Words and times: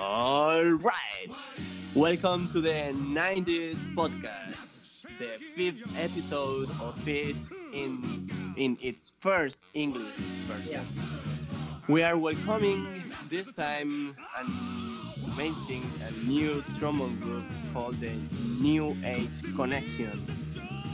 All 0.00 0.62
right. 0.62 1.34
Welcome 1.92 2.48
to 2.52 2.60
the 2.60 2.94
90s 2.94 3.82
podcast, 3.96 5.02
the 5.18 5.42
fifth 5.56 5.82
episode 5.98 6.70
of 6.80 6.94
it 7.08 7.34
in 7.74 8.30
in 8.56 8.78
its 8.80 9.12
first 9.18 9.58
English 9.74 10.14
version. 10.46 10.86
We 11.88 12.04
are 12.04 12.16
welcoming 12.16 12.86
this 13.28 13.50
time 13.54 14.14
an 14.38 14.46
amazing 15.34 15.82
a 16.06 16.12
new 16.30 16.62
trombone 16.78 17.18
group 17.18 17.42
called 17.74 17.98
the 17.98 18.14
New 18.62 18.96
Age 19.04 19.42
Connection. 19.56 20.14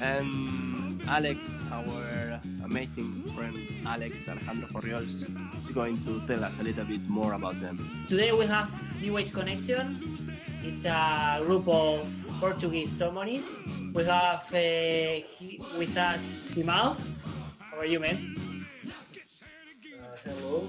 And 0.00 1.02
Alex, 1.06 1.60
our 1.70 2.40
amazing 2.64 3.12
friend 3.36 3.56
Alex 3.84 4.26
Alejandro 4.26 4.68
Corriols, 4.68 5.28
is 5.60 5.70
going 5.70 5.98
to 6.04 6.20
tell 6.26 6.42
us 6.42 6.58
a 6.60 6.62
little 6.62 6.86
bit 6.86 7.06
more 7.06 7.34
about 7.34 7.60
them. 7.60 7.76
Today 8.08 8.32
we 8.32 8.46
have 8.46 8.72
New 9.04 9.18
Age 9.18 9.36
Connection. 9.36 10.00
It's 10.64 10.88
a 10.88 11.36
group 11.44 11.68
of 11.68 12.08
Portuguese 12.40 12.96
trombonists. 12.96 13.52
We 13.92 14.00
have 14.08 14.48
uh, 14.48 15.20
with 15.76 15.92
us 15.92 16.48
Simao. 16.48 16.96
How 17.60 17.84
are 17.84 17.84
you, 17.84 18.00
man? 18.00 18.16
Uh, 19.84 20.16
hello, 20.24 20.64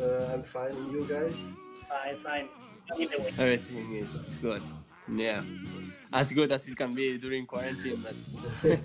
uh, 0.00 0.32
I'm 0.32 0.42
fine. 0.42 0.72
and 0.72 0.88
You 0.88 1.04
guys? 1.04 1.36
Fine, 1.84 2.16
fine. 2.24 2.48
Either 2.96 3.18
way. 3.20 3.28
Everything 3.36 3.92
is 3.92 4.40
good. 4.40 4.62
Yeah. 5.12 5.44
As 6.14 6.32
good 6.32 6.50
as 6.52 6.66
it 6.66 6.80
can 6.80 6.94
be 6.94 7.18
during 7.18 7.44
quarantine, 7.44 8.00
but 8.00 8.16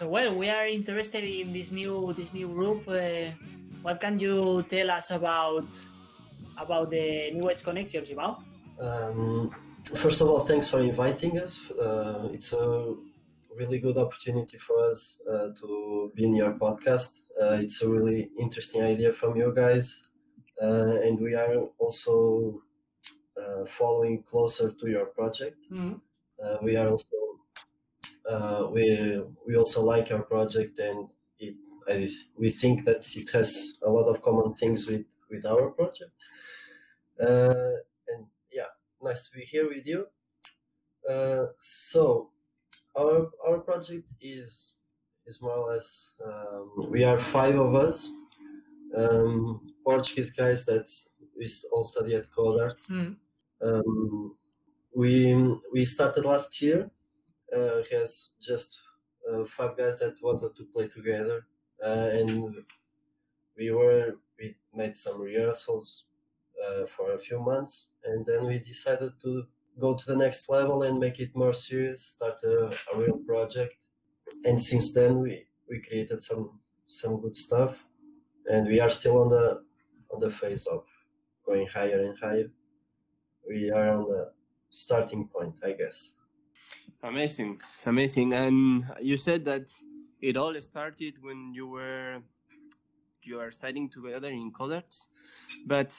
So 0.00 0.08
well, 0.08 0.34
we 0.34 0.48
are 0.48 0.66
interested 0.66 1.24
in 1.24 1.52
this 1.52 1.72
new 1.72 2.16
this 2.16 2.32
new 2.32 2.48
group. 2.48 2.88
Uh, 2.88 3.36
what 3.84 4.00
can 4.00 4.16
you 4.18 4.64
tell 4.68 4.90
us 4.90 5.10
about 5.12 5.68
about 6.58 6.90
the 6.90 7.30
New 7.32 7.48
Age 7.50 7.62
Connection, 7.62 8.04
Simao? 8.04 8.42
Um, 8.80 9.50
first 9.96 10.20
of 10.20 10.28
all, 10.28 10.40
thanks 10.40 10.68
for 10.68 10.80
inviting 10.80 11.38
us. 11.38 11.70
Uh, 11.70 12.28
it's 12.32 12.52
a 12.52 12.94
really 13.56 13.78
good 13.78 13.96
opportunity 13.96 14.58
for 14.58 14.84
us 14.90 15.20
uh, 15.30 15.48
to 15.60 16.12
be 16.14 16.24
in 16.24 16.34
your 16.34 16.52
podcast. 16.52 17.22
Uh, 17.40 17.58
it's 17.62 17.82
a 17.82 17.88
really 17.88 18.30
interesting 18.38 18.82
idea 18.82 19.12
from 19.12 19.36
you 19.36 19.52
guys, 19.54 20.02
uh, 20.62 21.00
and 21.04 21.18
we 21.20 21.34
are 21.34 21.54
also 21.78 22.62
uh, 23.40 23.64
following 23.66 24.22
closer 24.22 24.72
to 24.72 24.88
your 24.88 25.06
project. 25.06 25.58
Mhm. 25.70 26.00
Uh, 26.42 26.58
we 26.62 26.76
are 26.76 26.88
also 26.88 27.16
uh, 28.28 28.68
we 28.72 29.22
we 29.46 29.56
also 29.56 29.82
like 29.84 30.08
your 30.10 30.22
project, 30.22 30.78
and 30.78 31.08
it 31.38 31.54
I, 31.88 32.10
we 32.36 32.50
think 32.50 32.84
that 32.84 33.06
it 33.14 33.30
has 33.30 33.78
a 33.82 33.90
lot 33.90 34.06
of 34.08 34.20
common 34.22 34.54
things 34.54 34.86
with 34.88 35.06
with 35.30 35.44
our 35.46 35.70
project. 35.70 36.12
Uh, 37.20 37.72
and 38.08 38.26
yeah, 38.52 38.68
nice 39.02 39.24
to 39.28 39.32
be 39.36 39.44
here 39.44 39.68
with 39.68 39.86
you. 39.86 40.06
Uh, 41.08 41.46
so 41.58 42.32
our 42.98 43.30
our 43.46 43.60
project 43.60 44.08
is 44.20 44.74
is 45.26 45.40
more 45.42 45.52
or 45.58 45.74
less 45.74 46.16
um, 46.24 46.72
we 46.90 47.04
are 47.04 47.20
five 47.20 47.56
of 47.58 47.74
us, 47.74 48.10
um, 48.96 49.74
Portuguese 49.84 50.30
guys 50.30 50.64
that 50.66 50.88
we 51.38 51.48
all 51.72 51.84
study 51.84 52.14
at 52.14 52.30
Codart. 52.30 52.78
Mhm. 52.88 53.16
Um, 53.62 54.38
we 54.94 55.34
we 55.72 55.84
started 55.84 56.24
last 56.24 56.60
year. 56.62 56.90
Uh, 57.56 57.82
has 57.92 58.30
just 58.40 58.80
uh, 59.30 59.44
five 59.44 59.76
guys 59.76 59.98
that 60.00 60.16
wanted 60.22 60.56
to 60.56 60.64
play 60.66 60.88
together, 60.88 61.46
uh, 61.84 62.08
and 62.18 62.64
we 63.56 63.70
were 63.70 64.16
we 64.38 64.56
made 64.72 64.96
some 64.96 65.20
rehearsals 65.20 66.05
uh, 66.64 66.86
for 66.86 67.12
a 67.12 67.18
few 67.18 67.40
months, 67.40 67.90
and 68.04 68.24
then 68.26 68.46
we 68.46 68.58
decided 68.58 69.12
to 69.22 69.46
go 69.78 69.94
to 69.96 70.04
the 70.06 70.16
next 70.16 70.48
level 70.48 70.82
and 70.82 70.98
make 70.98 71.20
it 71.20 71.36
more 71.36 71.52
serious, 71.52 72.02
start 72.06 72.42
a, 72.44 72.74
a 72.92 72.98
real 72.98 73.18
project. 73.26 73.74
And 74.44 74.62
since 74.62 74.92
then, 74.92 75.20
we 75.20 75.46
we 75.68 75.80
created 75.82 76.22
some 76.22 76.60
some 76.88 77.20
good 77.20 77.36
stuff, 77.36 77.86
and 78.46 78.66
we 78.68 78.80
are 78.80 78.90
still 78.90 79.18
on 79.22 79.28
the 79.30 79.64
on 80.12 80.20
the 80.20 80.30
phase 80.30 80.66
of 80.66 80.86
going 81.46 81.66
higher 81.68 82.00
and 82.06 82.18
higher. 82.18 82.50
We 83.48 83.70
are 83.70 83.88
on 83.90 84.04
the 84.10 84.34
starting 84.70 85.28
point, 85.28 85.60
I 85.64 85.72
guess. 85.72 86.16
amazing, 87.02 87.60
amazing. 87.84 88.32
And 88.32 88.84
you 89.00 89.16
said 89.16 89.44
that 89.46 89.70
it 90.20 90.36
all 90.36 90.58
started 90.60 91.22
when 91.22 91.52
you 91.54 91.66
were 91.66 92.22
you 93.26 93.40
are 93.40 93.50
studying 93.50 93.88
together 93.90 94.28
in 94.28 94.52
Codarts, 94.52 95.08
but 95.66 95.92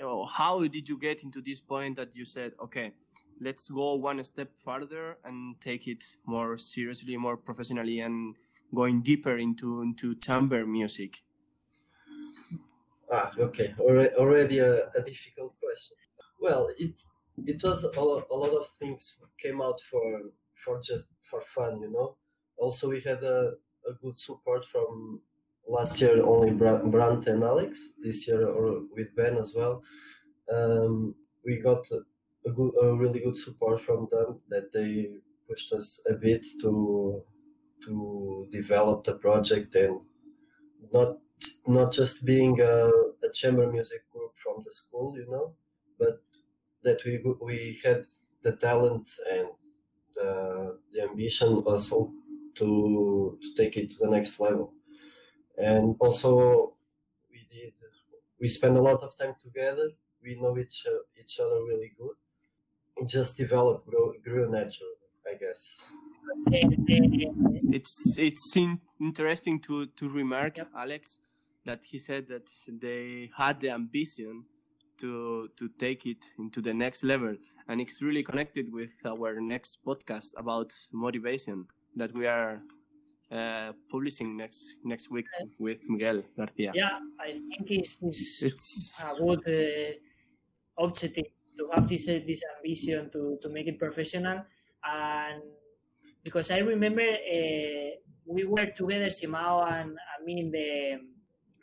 oh, 0.00 0.24
how 0.26 0.66
did 0.66 0.88
you 0.88 0.98
get 0.98 1.22
into 1.22 1.40
this 1.42 1.60
point 1.60 1.96
that 1.96 2.14
you 2.16 2.24
said, 2.24 2.54
okay, 2.60 2.92
let's 3.40 3.68
go 3.68 3.94
one 3.94 4.22
step 4.24 4.52
further 4.58 5.18
and 5.24 5.60
take 5.60 5.86
it 5.88 6.04
more 6.26 6.58
seriously, 6.58 7.16
more 7.16 7.36
professionally, 7.36 8.00
and 8.00 8.36
going 8.74 9.02
deeper 9.02 9.36
into 9.38 9.82
into 9.82 10.14
chamber 10.16 10.66
music? 10.66 11.22
Ah, 13.10 13.32
okay. 13.38 13.74
Already, 13.78 14.14
already 14.14 14.58
a, 14.58 14.88
a 14.90 15.02
difficult 15.02 15.58
question. 15.58 15.96
Well, 16.38 16.70
it 16.78 17.00
it 17.46 17.62
was 17.62 17.84
a 17.84 18.00
lot, 18.00 18.26
a 18.30 18.34
lot 18.36 18.52
of 18.60 18.68
things 18.78 19.22
came 19.38 19.60
out 19.60 19.80
for 19.90 20.32
for 20.64 20.80
just 20.80 21.12
for 21.22 21.40
fun, 21.40 21.80
you 21.82 21.90
know. 21.90 22.16
Also, 22.56 22.88
we 22.90 23.00
had 23.00 23.22
a, 23.24 23.54
a 23.86 23.92
good 24.02 24.18
support 24.18 24.64
from 24.64 25.22
last 25.76 26.00
year 26.00 26.16
only 26.32 26.52
Bra- 26.52 26.84
Brandt 26.92 27.26
and 27.28 27.42
Alex. 27.44 27.90
This 28.02 28.28
year, 28.28 28.42
or 28.48 28.82
with 28.96 29.14
Ben 29.16 29.36
as 29.38 29.54
well. 29.56 29.82
Um, 30.52 31.14
we 31.44 31.58
got 31.60 31.84
a 32.46 32.50
good, 32.50 32.72
a 32.82 32.94
really 32.96 33.20
good 33.20 33.36
support 33.36 33.80
from 33.82 34.08
them 34.10 34.40
that 34.48 34.72
they 34.72 34.90
pushed 35.48 35.72
us 35.72 35.88
a 36.08 36.14
bit 36.14 36.44
to 36.62 37.24
to 37.86 38.46
develop 38.52 39.04
the 39.04 39.14
project 39.26 39.74
and 39.74 40.00
not 40.92 41.18
not 41.66 41.92
just 41.92 42.24
being 42.24 42.60
a, 42.60 42.88
a 43.26 43.30
chamber 43.32 43.70
music 43.70 44.02
group 44.10 44.32
from 44.36 44.62
the 44.64 44.70
school, 44.70 45.16
you 45.16 45.26
know, 45.30 45.54
but 45.98 46.22
that 46.84 47.00
we 47.04 47.14
we 47.42 47.80
had 47.84 48.04
the 48.42 48.52
talent 48.52 49.08
and 49.30 49.48
the, 50.14 50.78
the 50.92 51.02
ambition 51.02 51.48
also 51.70 52.12
to 52.56 53.38
to 53.42 53.48
take 53.56 53.76
it 53.76 53.90
to 53.90 53.96
the 54.00 54.10
next 54.10 54.40
level. 54.40 54.74
And 55.62 55.96
also, 56.00 56.74
we 57.30 57.46
did 57.50 57.72
we 58.40 58.48
spent 58.48 58.76
a 58.76 58.80
lot 58.80 59.02
of 59.02 59.10
time 59.18 59.34
together. 59.42 59.90
We 60.22 60.40
know 60.40 60.56
each 60.58 60.86
uh, 60.86 61.20
each 61.20 61.38
other 61.40 61.58
really 61.70 61.92
good. 61.98 62.16
It 62.96 63.08
just 63.08 63.36
developed, 63.36 63.86
grew, 63.86 64.14
grew 64.22 64.50
naturally, 64.50 65.00
I 65.26 65.34
guess. 65.42 65.78
The- 66.46 66.76
the- 66.88 67.30
it's 67.72 68.16
it's 68.18 68.56
in, 68.56 68.80
interesting 69.00 69.60
to 69.60 69.86
to 69.98 70.08
remark 70.08 70.56
Yep. 70.56 70.68
alex 70.84 71.18
that 71.64 71.84
he 71.90 71.98
said 71.98 72.26
that 72.28 72.46
they 72.66 73.30
had 73.36 73.60
the 73.60 73.70
ambition 73.70 74.44
to 74.98 75.48
to 75.58 75.68
take 75.78 76.04
it 76.06 76.22
into 76.38 76.60
the 76.60 76.74
next 76.74 77.04
level 77.04 77.34
and 77.68 77.80
it's 77.80 78.02
really 78.02 78.22
connected 78.22 78.66
with 78.72 78.92
our 79.04 79.40
next 79.40 79.78
podcast 79.86 80.30
about 80.36 80.70
motivation 80.92 81.66
that 81.96 82.12
we 82.14 82.26
are 82.26 82.62
uh, 83.30 83.72
publishing 83.90 84.36
next 84.36 84.74
next 84.84 85.10
week 85.10 85.26
with 85.58 85.80
miguel 85.88 86.22
garcia 86.36 86.72
yeah, 86.74 86.98
I 87.20 87.32
think 87.32 87.70
it's, 87.70 87.98
it's 88.02 88.42
it's 88.42 89.00
a 89.00 89.14
good 89.16 89.42
uh, 89.46 90.84
objective 90.84 91.30
to 91.58 91.68
have 91.74 91.88
this 91.88 92.08
uh, 92.08 92.20
this 92.26 92.42
ambition 92.56 93.10
to, 93.12 93.38
to 93.42 93.48
make 93.48 93.66
it 93.66 93.78
professional. 93.78 94.44
And 94.82 95.42
because 96.22 96.50
I 96.50 96.58
remember 96.58 97.02
uh, 97.02 97.90
we 98.26 98.44
were 98.44 98.66
together 98.74 99.10
Simao 99.10 99.62
and, 99.70 99.96
I 99.98 100.24
mean 100.24 100.50
the 100.50 100.98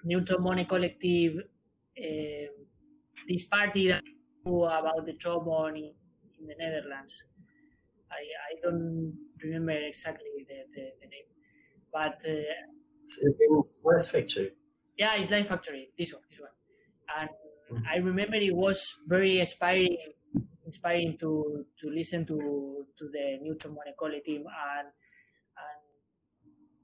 New 0.04 0.22
Trombone 0.22 0.66
Collective 0.66 1.38
uh, 1.98 2.48
this 3.28 3.46
party 3.46 3.88
that 3.90 4.04
about 4.46 5.06
the 5.06 5.14
trombone 5.14 5.76
in, 5.76 5.92
in 6.40 6.48
the 6.48 6.56
Netherlands. 6.58 7.26
I, 8.10 8.16
I 8.16 8.56
don't 8.64 9.14
remember 9.44 9.74
exactly 9.74 10.46
the, 10.48 10.64
the, 10.74 10.84
the 11.02 11.08
name 11.08 11.28
but 11.92 12.22
uh, 12.26 12.32
In 13.22 13.64
Slide 13.64 14.06
Factory. 14.06 14.52
yeah, 14.98 15.16
it's 15.16 15.30
Slide 15.30 15.48
Factory. 15.48 15.90
This 15.98 16.14
one, 16.14 16.24
this 16.30 16.40
one. 16.40 16.50
And 17.18 17.86
I 17.88 17.98
remember 17.98 18.36
it 18.36 18.56
was 18.56 18.96
very 19.08 19.40
inspiring, 19.40 19.98
inspiring 20.66 21.18
to 21.20 21.66
to 21.80 21.90
listen 21.90 22.26
to 22.26 22.86
to 22.98 23.10
the 23.10 23.38
New 23.42 23.56
Trombone 23.56 23.94
Collective 23.98 24.42
and 24.44 24.88
and 25.58 25.80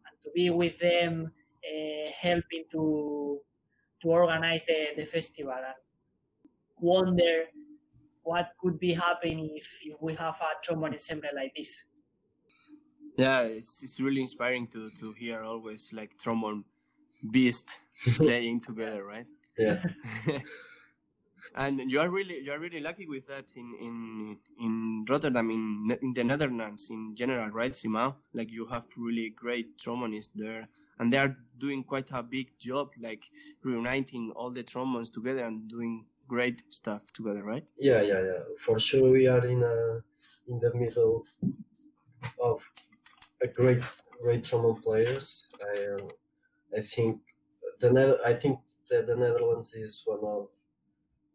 and 0.06 0.16
to 0.24 0.30
be 0.34 0.50
with 0.50 0.80
them, 0.80 1.32
uh, 1.64 2.12
helping 2.20 2.66
to 2.72 3.40
to 4.02 4.08
organize 4.08 4.66
the, 4.66 4.88
the 4.98 5.06
festival 5.06 5.54
and 5.54 5.76
wonder 6.80 7.46
what 8.24 8.52
could 8.60 8.80
be 8.80 8.94
happening 8.94 9.50
if, 9.56 9.80
if 9.84 9.96
we 10.02 10.14
have 10.16 10.36
a 10.42 10.62
trombone 10.64 10.94
ensemble 10.94 11.30
like 11.36 11.54
this. 11.56 11.84
Yeah 13.18 13.42
it's, 13.42 13.84
it's 13.84 14.00
really 14.00 14.22
inspiring 14.22 14.68
to 14.68 14.90
to 14.92 15.14
hear 15.14 15.44
always 15.44 15.90
like 15.94 16.18
trombone 16.18 16.64
beast 17.32 17.70
playing 18.16 18.60
together 18.60 19.04
right 19.04 19.28
Yeah. 19.58 19.84
and 21.56 21.80
you 21.92 22.00
are 22.00 22.10
really 22.10 22.40
you 22.40 22.52
are 22.52 22.60
really 22.60 22.80
lucky 22.80 23.06
with 23.08 23.28
that 23.28 23.46
in 23.56 23.68
in 23.80 24.38
in 24.60 25.06
Rotterdam 25.08 25.52
in 25.52 25.96
in 26.02 26.14
the 26.14 26.24
Netherlands 26.24 26.88
in 26.90 27.16
general, 27.16 27.50
right, 27.50 27.76
Simao? 27.76 28.16
Like 28.34 28.50
you 28.50 28.66
have 28.68 28.86
really 28.98 29.30
great 29.30 29.78
trombonists 29.78 30.32
there, 30.34 30.68
and 31.00 31.12
they 31.14 31.18
are 31.18 31.36
doing 31.58 31.84
quite 31.84 32.10
a 32.12 32.24
big 32.24 32.58
job, 32.60 32.90
like 33.00 33.26
reuniting 33.64 34.32
all 34.36 34.52
the 34.52 34.64
trombones 34.64 35.10
together 35.12 35.46
and 35.46 35.68
doing 35.70 36.06
great 36.28 36.64
stuff 36.70 37.12
together, 37.14 37.44
right? 37.44 37.70
Yeah, 37.78 38.02
yeah, 38.02 38.22
yeah. 38.22 38.44
For 38.60 38.80
sure, 38.80 39.12
we 39.12 39.28
are 39.28 39.46
in 39.46 39.62
a 39.64 40.02
in 40.48 40.60
the 40.60 40.74
middle 40.74 41.24
of 42.42 42.64
a 43.44 43.48
great, 43.48 43.84
great 44.22 44.44
trombone 44.46 44.82
players. 44.82 45.48
I, 45.76 45.86
um, 45.88 46.08
I 46.78 46.82
think 46.82 47.22
the 47.82 47.92
Nether- 47.92 48.22
I 48.26 48.34
think 48.36 48.60
that 48.90 49.08
the 49.08 49.16
Netherlands 49.18 49.74
is 49.76 50.04
one 50.06 50.24
of 50.24 50.50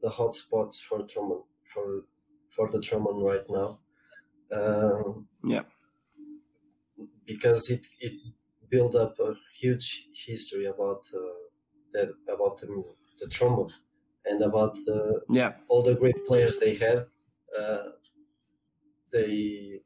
the 0.03 0.11
hot 0.11 0.37
spots 0.37 0.81
for 0.81 0.99
trombone 1.07 1.45
for 1.73 2.05
for 2.55 2.71
the 2.71 2.81
trombone 2.81 3.23
right 3.23 3.47
now. 3.51 3.81
Um, 4.53 5.29
Yeah. 5.45 5.65
because 7.27 7.71
it 7.71 7.85
it 8.01 8.15
built 8.69 8.95
up 8.95 9.19
a 9.19 9.35
huge 9.55 10.09
history 10.27 10.67
about 10.67 11.07
uh, 11.15 11.21
that 11.93 12.09
about 12.29 12.61
the, 12.61 12.95
the 13.21 13.29
trombone 13.29 13.73
and 14.27 14.43
about 14.43 14.75
the 14.87 15.23
Yeah, 15.29 15.57
all 15.69 15.83
the 15.83 15.95
great 15.95 16.27
players 16.27 16.59
they 16.59 16.75
have. 16.75 17.09
uh, 17.59 17.91
they 19.13 19.81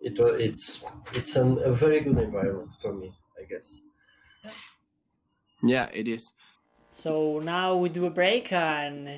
it 0.00 0.18
was 0.18 0.40
it's 0.40 0.84
it's 1.14 1.36
an, 1.36 1.58
a 1.64 1.72
very 1.72 2.00
good 2.00 2.18
environment 2.18 2.70
for 2.80 2.92
me, 2.92 3.12
I 3.38 3.44
guess. 3.44 3.80
yeah, 5.62 5.88
it 5.92 6.08
is. 6.08 6.32
So 6.90 7.40
now 7.40 7.76
we 7.76 7.88
do 7.88 8.06
a 8.06 8.10
break 8.10 8.52
and 8.52 9.08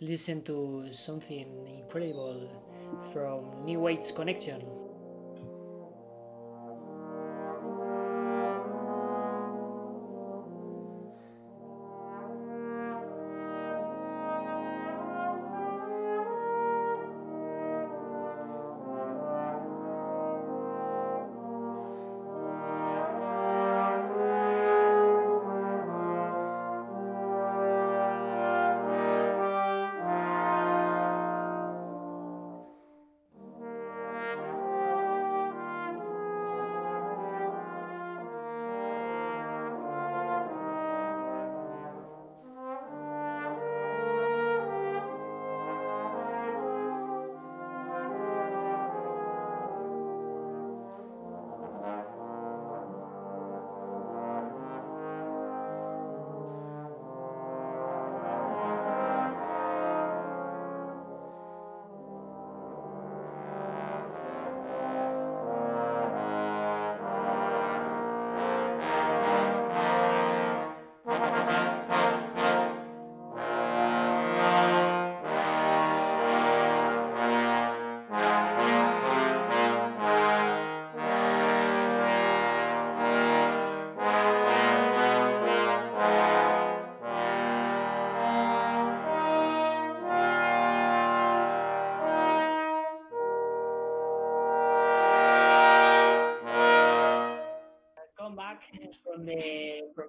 listen 0.00 0.42
to 0.42 0.92
something 0.92 1.66
incredible 1.66 2.48
from 3.12 3.64
New 3.64 3.88
Age 3.88 4.14
Connection. 4.14 4.62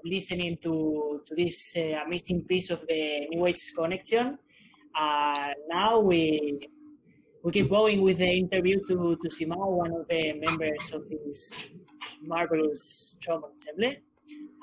Listening 0.05 0.57
to 0.61 1.21
to 1.25 1.35
this 1.35 1.73
uh, 1.77 2.03
amazing 2.05 2.43
piece 2.43 2.69
of 2.69 2.85
the 2.87 3.27
New 3.29 3.45
Age 3.45 3.71
connection. 3.73 4.37
Uh, 4.93 5.47
now 5.69 5.99
we 5.99 6.59
we 7.43 7.51
keep 7.51 7.69
going 7.69 8.01
with 8.01 8.17
the 8.17 8.29
interview 8.29 8.79
to 8.87 9.15
to 9.15 9.29
Simao, 9.29 9.77
one 9.77 9.91
of 9.91 10.07
the 10.09 10.33
members 10.33 10.91
of 10.91 11.07
this 11.07 11.53
marvelous 12.21 13.15
trombone 13.21 13.51
ensemble. 13.51 13.95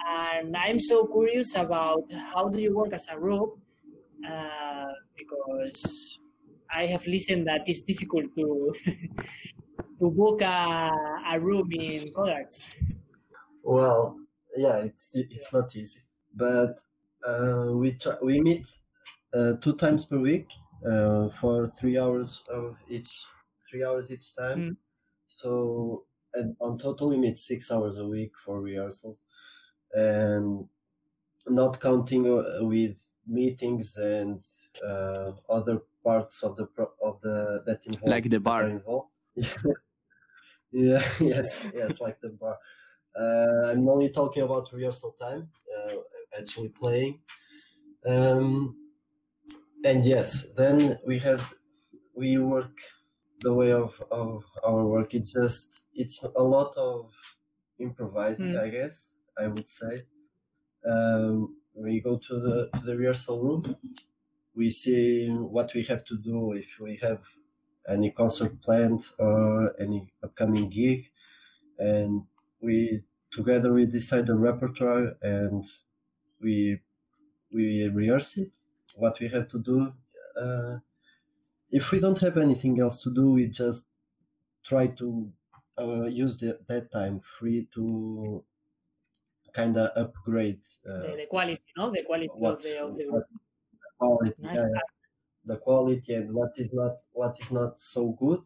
And 0.07 0.57
I'm 0.57 0.79
so 0.79 1.07
curious 1.07 1.55
about 1.55 2.05
how 2.13 2.49
do 2.49 2.59
you 2.59 2.77
work 2.77 2.93
as 2.93 3.07
a 3.09 3.17
group 3.17 3.59
uh, 4.29 4.93
because 5.17 6.21
I 6.71 6.87
have 6.87 7.07
listened 7.07 7.47
that 7.47 7.63
it's 7.67 7.83
difficult 7.83 8.27
to 8.37 8.75
to 10.01 10.11
book 10.11 10.43
a, 10.43 10.91
a 11.33 11.41
room 11.41 11.71
in 11.73 12.13
Codarts. 12.13 12.69
Well, 13.63 14.17
yeah, 14.57 14.79
it's 14.79 15.15
it's 15.15 15.53
not 15.53 15.75
easy, 15.77 16.01
but 16.35 16.81
uh, 17.27 17.71
we 17.75 17.93
try, 17.95 18.17
we 18.23 18.41
meet 18.41 18.67
uh, 19.33 19.55
two 19.55 19.77
times 19.77 20.07
per 20.07 20.19
week 20.19 20.53
uh, 20.87 21.29
for 21.41 21.69
three 21.71 21.99
hours 21.99 22.43
of 22.49 22.79
each 22.89 23.25
three 23.69 23.85
hours 23.85 24.13
each 24.13 24.35
time. 24.37 24.65
Mm. 24.65 24.77
So 25.27 26.07
and 26.35 26.57
on 26.61 26.79
total 26.79 27.11
we 27.11 27.19
meet 27.19 27.39
six 27.39 27.71
hours 27.73 27.99
a 27.99 28.07
week 28.07 28.33
for 28.39 28.61
rehearsals, 28.61 29.25
and 29.93 30.69
not 31.49 31.81
counting 31.81 32.27
uh, 32.29 32.59
with 32.65 33.13
meetings 33.27 33.97
and 33.97 34.43
uh, 34.87 35.33
other 35.49 35.81
parts 36.05 36.43
of 36.43 36.57
the 36.57 36.67
pro- 36.67 36.95
of 37.03 37.21
the 37.23 37.63
that 37.67 37.87
involve 37.87 38.15
Like 38.15 38.29
the 38.29 38.41
bar. 38.41 38.71
involved. 38.71 39.13
yeah. 40.71 41.03
Yes. 41.21 41.69
Yes. 41.73 42.01
Like 42.01 42.21
the 42.21 42.31
bar. 42.31 42.59
Uh, 43.19 43.71
I'm 43.73 43.89
only 43.89 44.11
talking 44.11 44.43
about 44.43 44.73
rehearsal 44.73 45.13
time, 45.13 45.51
uh, 45.77 45.97
actually 46.39 46.69
playing. 46.71 47.23
Um, 48.07 48.77
and 49.85 50.05
yes, 50.05 50.51
then 50.57 50.99
we 51.07 51.19
have 51.19 51.55
we 52.15 52.39
work 52.39 52.79
the 53.41 53.55
way 53.55 53.73
of, 53.73 54.03
of 54.11 54.45
our 54.65 54.87
work. 54.87 55.15
It's 55.15 55.33
just 55.33 55.85
it's 55.95 56.23
a 56.23 56.43
lot 56.43 56.77
of 56.77 57.13
improvising, 57.79 58.47
Mm. 58.47 58.59
I 58.59 58.69
guess 58.71 59.17
I 59.39 59.49
would 59.49 59.69
say. 59.69 60.03
Um, 60.87 61.59
we 61.75 62.01
go 62.01 62.19
to 62.19 62.41
the 62.41 62.71
to 62.79 62.87
the 62.87 62.97
rehearsal 62.97 63.43
room. 63.43 63.77
We 64.55 64.71
see 64.71 65.29
what 65.29 65.75
we 65.75 65.85
have 65.85 66.05
to 66.07 66.19
do 66.19 66.53
if 66.53 66.79
we 66.81 66.97
have 66.99 67.23
any 67.89 68.11
concert 68.11 68.61
planned 68.63 69.05
or 69.19 69.81
any 69.81 70.13
upcoming 70.23 70.71
gig, 70.71 71.11
and 71.79 72.27
we 72.61 73.03
together 73.33 73.73
we 73.73 73.87
decide 73.87 74.27
the 74.27 74.35
repertoire 74.35 75.17
and 75.23 75.65
we 76.41 76.81
we 77.53 77.89
rehearse 77.89 78.39
it 78.39 78.51
what 78.97 79.19
we 79.21 79.29
have 79.29 79.49
to 79.49 79.59
do 79.61 79.93
uh, 80.41 80.79
if 81.71 81.91
we 81.93 82.01
don't 82.01 82.19
have 82.21 82.39
anything 82.39 82.81
else 82.81 83.03
to 83.03 83.13
do 83.15 83.33
we 83.33 83.47
just 83.47 83.89
try 84.65 84.87
to 84.89 85.33
uh, 85.79 86.05
use 86.07 86.39
the, 86.39 86.59
that 86.69 86.91
time 86.93 87.21
free 87.21 87.69
to 87.75 88.45
kind 89.53 89.77
of 89.77 89.91
upgrade 89.97 90.61
uh, 90.89 91.01
the, 91.03 91.17
the 91.17 91.27
quality, 91.27 91.63
no, 91.77 91.91
the 91.91 92.03
quality 92.05 92.31
of 92.41 92.63
the 92.63 92.79
of 92.85 92.97
the 92.97 93.05
what 93.11 93.25
quality 93.99 94.35
Nice. 94.39 94.61
yeah. 94.61 94.81
the 95.45 95.57
quality 95.57 96.15
and 96.15 96.33
what 96.35 96.53
is 96.59 96.73
not 96.73 96.97
what 97.13 97.39
is 97.41 97.51
not 97.51 97.79
so 97.81 98.11
good 98.11 98.43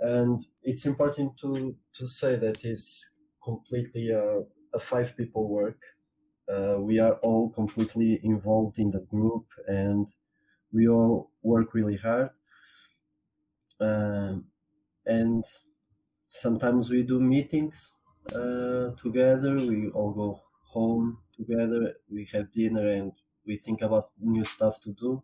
and 0.00 0.46
it's 0.62 0.86
important 0.86 1.36
to 1.38 1.76
to 1.94 2.06
say 2.06 2.36
that 2.36 2.64
it's 2.64 3.12
completely 3.42 4.10
a, 4.10 4.40
a 4.74 4.80
five 4.80 5.16
people 5.16 5.48
work. 5.48 5.80
Uh, 6.48 6.76
we 6.80 6.98
are 6.98 7.14
all 7.26 7.50
completely 7.50 8.20
involved 8.24 8.78
in 8.78 8.90
the 8.90 9.00
group 9.00 9.46
and 9.68 10.06
we 10.72 10.88
all 10.88 11.32
work 11.42 11.74
really 11.74 11.96
hard. 11.96 12.30
Um, 13.80 14.50
and 15.06 15.44
sometimes 16.28 16.90
we 16.90 17.02
do 17.04 17.20
meetings 17.20 17.94
uh, 18.34 18.92
together. 18.96 19.56
We 19.56 19.90
all 19.90 20.12
go 20.12 20.42
home 20.62 21.22
together. 21.32 21.94
We 22.10 22.26
have 22.32 22.52
dinner 22.52 22.88
and 22.88 23.12
we 23.46 23.56
think 23.58 23.82
about 23.82 24.12
new 24.20 24.44
stuff 24.44 24.80
to 24.82 24.92
do, 24.92 25.22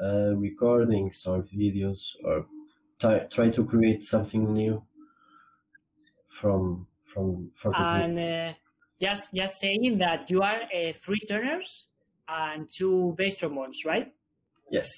uh, 0.00 0.34
recordings 0.36 1.26
or 1.26 1.42
videos, 1.44 2.16
or 2.24 2.48
try 3.00 3.20
try 3.30 3.50
to 3.50 3.64
create 3.64 4.02
something 4.02 4.52
new 4.52 4.82
from 6.28 6.86
from 7.04 7.50
from 7.54 7.72
the. 7.72 7.78
And 7.78 8.18
uh, 8.18 8.52
just 9.00 9.34
just 9.34 9.54
saying 9.60 9.98
that 9.98 10.30
you 10.30 10.42
are 10.42 10.62
uh, 10.74 10.92
three 10.94 11.20
tenors 11.26 11.88
and 12.28 12.68
two 12.70 13.14
bass 13.16 13.36
trombones, 13.36 13.84
right? 13.84 14.12
Yes. 14.70 14.90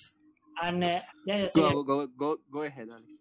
And 0.63 0.85
uh, 0.85 1.01
yeah, 1.27 1.37
yeah, 1.39 1.47
so 1.49 1.71
Go, 1.71 1.83
go, 1.83 2.07
go, 2.07 2.37
go 2.53 2.63
ahead, 2.63 2.89
Alex. 2.91 3.21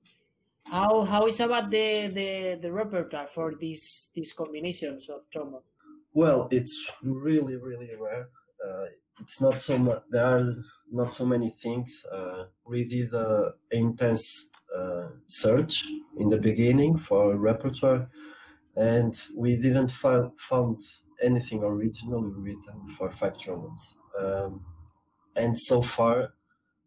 how 0.66 1.04
how 1.04 1.28
is 1.28 1.40
about 1.40 1.72
the, 1.72 2.12
the, 2.14 2.60
the 2.62 2.72
repertoire 2.72 3.28
for 3.28 3.54
these 3.60 4.10
these 4.14 4.34
combinations 4.34 5.10
of 5.10 5.22
trombone? 5.32 5.62
Well, 6.14 6.50
it's 6.52 6.92
really, 7.02 7.56
really 7.56 7.92
rare. 7.98 8.28
Uh, 8.66 8.86
it's 9.22 9.42
not 9.42 9.56
so 9.62 9.78
much. 9.78 10.04
There 10.10 10.26
are 10.26 10.54
not 10.92 11.14
so 11.14 11.26
many 11.26 11.50
things. 11.50 12.06
Uh, 12.12 12.46
we 12.66 12.84
did 12.84 13.14
a 13.14 13.54
intense 13.72 14.50
search 15.26 15.86
in 16.18 16.30
the 16.30 16.38
beginning 16.38 16.98
for 16.98 17.36
repertoire, 17.36 18.10
and 18.76 19.14
we 19.36 19.56
didn't 19.56 19.92
find 19.92 20.32
found 20.50 20.80
anything 21.22 21.64
originally 21.64 22.32
written 22.36 22.88
for 22.98 23.12
five 23.12 23.38
trombones. 23.38 23.98
Um, 24.20 24.66
and 25.36 25.58
so 25.60 25.82
far, 25.82 26.34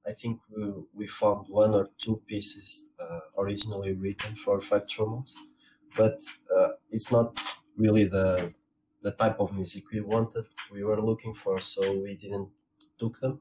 I 0.07 0.13
think 0.13 0.41
we, 0.55 0.73
we 0.93 1.07
found 1.07 1.47
one 1.49 1.75
or 1.75 1.89
two 2.03 2.21
pieces 2.27 2.91
uh, 3.01 3.21
originally 3.39 3.93
written 3.93 4.35
for 4.37 4.61
five 4.61 4.87
trombones, 4.89 5.35
but 5.97 6.21
uh, 6.55 6.71
it's 6.91 7.11
not 7.11 7.41
really 7.77 8.05
the 8.05 8.53
the 9.03 9.13
type 9.13 9.39
of 9.39 9.53
music 9.53 9.85
we 9.93 10.01
wanted, 10.01 10.47
we 10.73 10.83
were 10.83 11.01
looking 11.01 11.35
for, 11.35 11.59
so 11.59 11.81
we 12.01 12.15
didn't 12.17 12.49
took 12.99 13.21
them. 13.21 13.39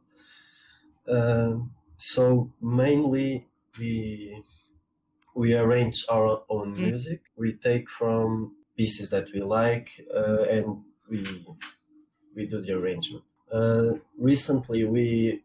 Um, 1.07 1.71
so 1.97 2.51
mainly 2.61 3.47
we 3.79 4.43
we 5.35 5.55
arrange 5.55 6.05
our 6.09 6.43
own 6.49 6.77
Mm. 6.77 6.89
music. 6.89 7.21
We 7.35 7.53
take 7.53 7.89
from 7.89 8.57
pieces 8.77 9.09
that 9.11 9.27
we 9.33 9.41
like 9.41 9.89
uh, 10.13 10.43
and 10.43 10.83
we 11.09 11.19
we 12.35 12.47
do 12.47 12.61
the 12.61 12.73
arrangement. 12.73 13.23
Uh, 13.51 13.93
recently, 14.17 14.83
we 14.85 15.43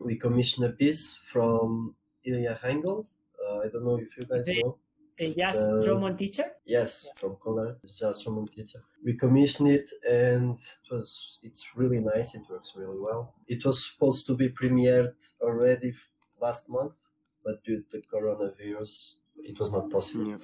we 0.00 0.16
commissioned 0.16 0.66
a 0.66 0.72
piece 0.72 1.16
from 1.16 1.96
Ilya 2.24 2.58
Hengel. 2.62 3.06
Uh, 3.42 3.58
I 3.60 3.68
don't 3.68 3.84
know 3.84 3.98
if 3.98 4.16
you 4.16 4.24
guys 4.24 4.48
know. 4.48 4.78
The 5.18 5.34
jazz 5.34 5.58
Uh, 5.58 5.82
trombone 5.82 6.16
teacher? 6.16 6.46
Yes, 6.64 7.08
from 7.20 7.36
Color, 7.36 7.76
it's 7.82 7.98
just 7.98 8.24
from 8.24 8.46
teacher. 8.48 8.82
We 9.04 9.12
commissioned 9.24 9.68
it, 9.78 9.88
and 10.08 10.58
it 10.60 10.86
was 10.90 11.38
it's 11.42 11.64
really 11.76 12.00
nice. 12.00 12.34
It 12.34 12.44
works 12.48 12.70
really 12.76 12.98
well. 13.08 13.22
It 13.48 13.64
was 13.66 13.78
supposed 13.90 14.26
to 14.28 14.34
be 14.36 14.48
premiered 14.50 15.16
already 15.42 15.94
last 16.40 16.68
month, 16.68 16.94
but 17.44 17.62
due 17.64 17.82
to 17.90 18.00
coronavirus, 18.12 19.14
it 19.36 19.58
was 19.58 19.70
not 19.70 19.90
possible. 19.90 20.28
Yeah. 20.28 20.36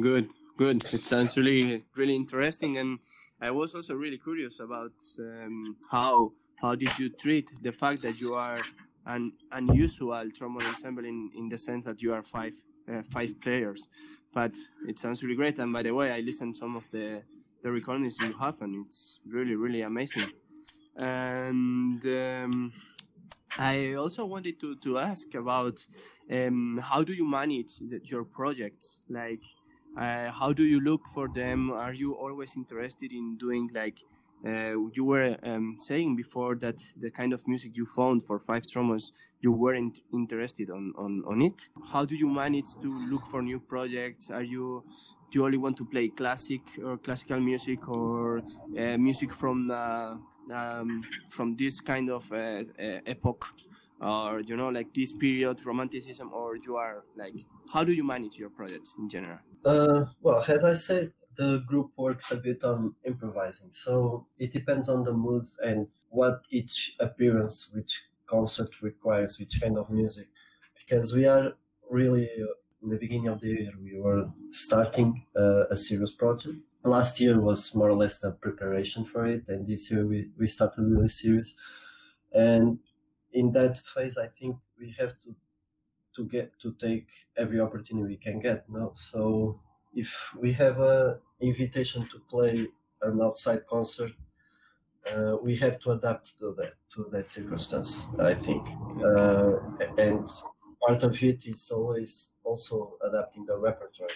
Good, 0.00 0.30
good. 0.56 0.84
It 0.92 1.04
sounds 1.04 1.36
really, 1.36 1.84
really 1.94 2.14
interesting, 2.14 2.78
and 2.78 2.98
I 3.40 3.50
was 3.50 3.74
also 3.74 3.94
really 3.94 4.18
curious 4.18 4.60
about 4.60 4.92
um, 5.18 5.76
how 5.90 6.32
how 6.56 6.74
did 6.74 6.98
you 6.98 7.10
treat 7.10 7.50
the 7.62 7.72
fact 7.72 8.02
that 8.02 8.20
you 8.20 8.34
are 8.34 8.60
an 9.06 9.32
unusual 9.52 10.30
trombone 10.30 10.66
ensemble 10.66 11.04
in, 11.04 11.30
in 11.36 11.48
the 11.48 11.58
sense 11.58 11.84
that 11.84 12.02
you 12.02 12.12
are 12.12 12.22
five 12.22 12.54
uh, 12.90 13.02
five 13.10 13.40
players, 13.40 13.88
but 14.32 14.52
it 14.86 14.98
sounds 14.98 15.22
really 15.22 15.36
great. 15.36 15.58
And 15.58 15.72
by 15.72 15.82
the 15.82 15.92
way, 15.92 16.12
I 16.12 16.20
listened 16.20 16.56
some 16.56 16.76
of 16.76 16.84
the 16.90 17.22
the 17.62 17.70
recordings 17.70 18.16
you 18.20 18.32
have, 18.34 18.60
and 18.62 18.86
it's 18.86 19.20
really, 19.26 19.56
really 19.56 19.82
amazing. 19.82 20.30
And 20.96 22.04
um, 22.06 22.72
I 23.58 23.94
also 23.94 24.26
wanted 24.26 24.60
to, 24.60 24.76
to 24.76 24.98
ask 24.98 25.34
about 25.34 25.84
um, 26.30 26.78
how 26.82 27.02
do 27.02 27.14
you 27.14 27.26
manage 27.26 27.78
the, 27.78 28.00
your 28.04 28.24
projects? 28.24 29.00
Like, 29.08 29.42
uh, 29.98 30.30
how 30.30 30.52
do 30.52 30.64
you 30.64 30.80
look 30.80 31.00
for 31.14 31.28
them? 31.28 31.70
Are 31.70 31.94
you 31.94 32.14
always 32.14 32.54
interested 32.56 33.12
in 33.12 33.38
doing 33.38 33.70
like 33.74 34.00
uh, 34.44 34.76
you 34.92 35.04
were 35.04 35.36
um, 35.42 35.76
saying 35.78 36.16
before 36.16 36.54
that 36.56 36.82
the 37.00 37.10
kind 37.10 37.32
of 37.32 37.48
music 37.48 37.72
you 37.74 37.86
found 37.86 38.22
for 38.22 38.38
five 38.38 38.66
trombones 38.66 39.12
you 39.40 39.50
weren't 39.50 40.00
interested 40.12 40.70
on, 40.70 40.92
on, 40.98 41.22
on 41.26 41.40
it? 41.40 41.68
How 41.90 42.04
do 42.04 42.14
you 42.14 42.28
manage 42.28 42.74
to 42.82 43.08
look 43.08 43.24
for 43.26 43.40
new 43.40 43.58
projects? 43.58 44.30
Are 44.30 44.42
you 44.42 44.84
do 45.30 45.40
you 45.40 45.44
only 45.44 45.58
want 45.58 45.76
to 45.78 45.84
play 45.84 46.08
classic 46.08 46.60
or 46.84 46.98
classical 46.98 47.40
music 47.40 47.88
or 47.88 48.42
uh, 48.78 48.96
music 48.96 49.32
from 49.32 49.66
the 49.66 50.18
um, 50.52 51.02
from 51.28 51.56
this 51.56 51.80
kind 51.80 52.10
of 52.10 52.30
uh, 52.32 52.36
uh, 52.78 53.00
epoch 53.06 53.46
or 54.00 54.40
you 54.40 54.56
know 54.56 54.68
like 54.68 54.92
this 54.94 55.12
period 55.14 55.64
romanticism 55.64 56.32
or 56.32 56.56
you 56.56 56.76
are 56.76 57.04
like 57.16 57.34
how 57.72 57.82
do 57.84 57.92
you 57.92 58.04
manage 58.04 58.36
your 58.36 58.50
projects 58.50 58.94
in 58.98 59.08
general 59.08 59.40
Uh, 59.64 60.06
well, 60.20 60.44
as 60.48 60.64
I 60.64 60.74
said, 60.74 61.12
the 61.36 61.58
group 61.66 61.92
works 61.96 62.30
a 62.30 62.36
bit 62.36 62.64
on 62.64 62.94
improvising, 63.04 63.72
so 63.72 64.26
it 64.38 64.52
depends 64.52 64.88
on 64.88 65.02
the 65.04 65.12
mood 65.12 65.44
and 65.62 65.88
what 66.08 66.44
each 66.50 66.96
appearance, 67.00 67.70
which 67.74 68.08
concert 68.26 68.80
requires, 68.80 69.38
which 69.38 69.60
kind 69.60 69.76
of 69.76 69.90
music. 69.90 70.28
Because 70.78 71.14
we 71.14 71.26
are 71.26 71.54
really 71.90 72.30
uh, 72.30 72.46
in 72.82 72.90
the 72.90 72.96
beginning 72.96 73.28
of 73.28 73.40
the 73.40 73.48
year, 73.48 73.72
we 73.82 73.98
were 73.98 74.30
starting 74.50 75.26
uh, 75.36 75.64
a 75.68 75.76
serious 75.76 76.12
project. 76.12 76.56
Last 76.86 77.20
year 77.20 77.40
was 77.40 77.74
more 77.74 77.90
or 77.90 77.94
less 77.96 78.18
the 78.20 78.32
preparation 78.32 79.04
for 79.04 79.26
it, 79.26 79.48
and 79.48 79.66
this 79.66 79.90
year 79.90 80.06
we, 80.06 80.30
we 80.38 80.46
started 80.46 80.82
really 80.82 81.08
serious. 81.08 81.56
And 82.32 82.80
in 83.32 83.52
that 83.52 83.78
phase, 83.78 84.18
I 84.18 84.28
think 84.28 84.58
we 84.78 84.92
have 84.92 85.18
to 85.20 85.36
to 86.16 86.26
get 86.26 86.58
to 86.60 86.74
take 86.74 87.08
every 87.36 87.60
opportunity 87.60 88.06
we 88.08 88.16
can 88.18 88.40
get 88.40 88.68
no? 88.70 88.94
So 88.96 89.62
if 89.94 90.34
we 90.34 90.52
have 90.54 90.80
a 90.80 91.20
invitation 91.40 92.06
to 92.08 92.20
play 92.20 92.68
an 93.02 93.20
outside 93.22 93.66
concert 93.66 94.12
uh, 95.12 95.36
we 95.42 95.56
have 95.56 95.78
to 95.80 95.92
adapt 95.92 96.38
to 96.38 96.52
that 96.54 96.74
to 96.92 97.04
that 97.12 97.28
circumstance 97.28 98.06
i 98.18 98.34
think. 98.34 98.62
Uh, 99.04 99.52
and 99.98 100.28
part 100.84 101.02
of 101.02 101.22
it 101.22 101.46
is 101.46 101.70
always 101.70 102.34
also 102.44 102.98
adapting 103.02 103.44
the 103.46 103.56
repertoire. 103.58 104.08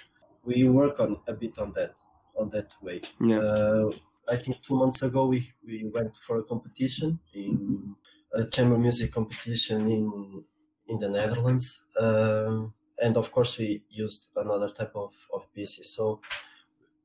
We 0.45 0.65
work 0.69 1.00
on 1.00 1.21
a 1.27 1.35
bit 1.35 1.59
on 1.59 1.73
that 1.73 1.95
on 2.37 2.51
that 2.51 2.75
way 2.83 3.01
yeah 3.21 3.39
uh, 3.39 3.91
I 4.29 4.37
think 4.37 4.63
two 4.63 4.77
months 4.77 5.03
ago 5.03 5.27
we, 5.27 5.51
we 5.67 5.85
went 5.93 6.17
for 6.17 6.39
a 6.39 6.45
competition 6.45 7.19
in 7.35 7.97
a 8.33 8.45
chamber 8.47 8.79
music 8.79 9.13
competition 9.13 9.91
in 9.91 10.45
in 10.87 10.99
the 10.99 11.09
Netherlands, 11.09 11.85
um, 12.01 12.75
and 13.01 13.17
of 13.17 13.31
course 13.31 13.59
we 13.59 13.85
used 13.89 14.29
another 14.35 14.71
type 14.71 14.93
of, 14.97 15.15
of 15.33 15.53
pieces. 15.55 15.95
So 15.95 16.21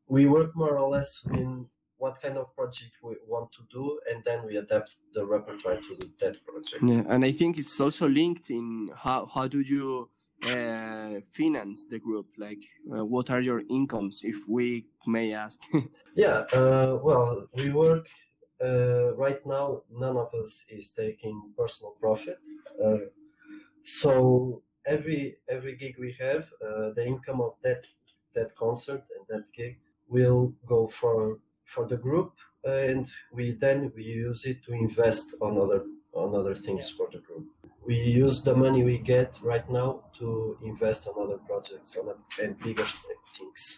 we 0.08 0.28
work 0.28 0.56
more 0.56 0.78
or 0.80 0.90
less 0.90 1.24
in 1.34 1.70
what 1.98 2.22
kind 2.22 2.38
of 2.38 2.56
project 2.56 2.94
we 3.04 3.16
want 3.28 3.52
to 3.54 3.64
do, 3.72 4.00
and 4.12 4.24
then 4.24 4.46
we 4.46 4.58
adapt 4.58 4.98
the 5.14 5.26
repertoire 5.26 5.78
to 5.82 5.96
the, 6.00 6.12
that 6.20 6.44
project. 6.46 6.90
yeah 6.92 7.04
and 7.08 7.24
i 7.26 7.32
think 7.32 7.58
it's 7.58 7.80
also 7.80 8.08
linked 8.08 8.50
in 8.50 8.90
how 8.96 9.26
how 9.26 9.48
do 9.48 9.60
you 9.62 10.10
uh, 10.44 11.20
finance 11.34 11.86
the 11.90 12.00
group 12.00 12.28
like 12.38 12.62
uh, 12.96 13.04
what 13.06 13.30
are 13.30 13.42
your 13.42 13.62
incomes 13.70 14.22
if 14.24 14.38
we 14.48 14.86
may 15.08 15.34
ask 15.34 15.60
Yeah, 16.16 16.46
uh, 16.54 17.00
well, 17.04 17.48
we 17.56 17.70
work 17.72 18.08
uh, 18.64 19.14
right 19.16 19.46
now. 19.46 19.84
None 19.92 20.18
of 20.18 20.34
us 20.34 20.66
is 20.70 20.92
taking 20.92 21.54
personal 21.58 21.92
profit, 22.00 22.40
uh, 22.84 22.98
so 23.84 24.64
every 24.86 25.38
every 25.50 25.76
gig 25.76 25.96
we 26.00 26.14
have, 26.20 26.44
uh, 26.66 26.92
the 26.92 27.06
income 27.06 27.42
of 27.42 27.56
that 27.64 27.88
that 28.34 28.56
concert 28.56 29.04
and 29.16 29.26
that 29.30 29.46
gig 29.54 29.80
will 30.08 30.54
go 30.66 30.88
for 30.88 31.40
for 31.66 31.88
the 31.88 31.98
group, 31.98 32.34
and 32.64 33.08
we 33.32 33.52
then 33.52 33.92
we 33.96 34.04
use 34.04 34.46
it 34.46 34.64
to 34.64 34.74
invest 34.74 35.36
on 35.42 35.58
other 35.58 35.84
on 36.14 36.36
other 36.36 36.56
things 36.56 36.90
for 36.90 37.10
the 37.12 37.20
group. 37.20 37.48
We 37.88 37.98
use 38.00 38.42
the 38.42 38.56
money 38.56 38.84
we 38.84 38.98
get 38.98 39.38
right 39.42 39.70
now 39.70 40.06
to 40.20 40.58
invest 40.64 41.08
on 41.08 41.14
other 41.24 41.38
projects 41.38 41.98
on 41.98 42.10
a, 42.10 42.44
and 42.44 42.58
bigger 42.60 42.84
things. 42.84 43.78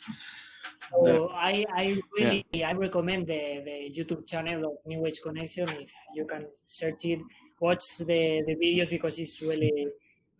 So 1.04 1.30
I, 1.32 1.66
I 1.76 2.02
really 2.18 2.46
I 2.64 2.72
recommend 2.74 3.28
the, 3.28 3.62
the 3.66 3.94
YouTube 3.96 4.26
channel 4.26 4.66
of 4.66 4.74
New 4.86 5.06
Age 5.06 5.20
Connection 5.22 5.68
if 5.70 5.92
you 6.16 6.26
can 6.26 6.46
search 6.66 7.04
it, 7.04 7.20
watch 7.60 7.84
the, 8.00 8.44
the 8.48 8.56
videos 8.56 8.90
because 8.90 9.20
it's 9.20 9.42
really 9.42 9.88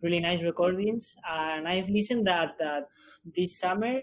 really 0.02 0.20
nice 0.20 0.42
recordings. 0.42 1.16
And 1.28 1.68
I've 1.68 1.88
listened 1.88 2.26
that 2.26 2.56
that 2.58 2.88
this 3.36 3.58
summer 3.58 4.00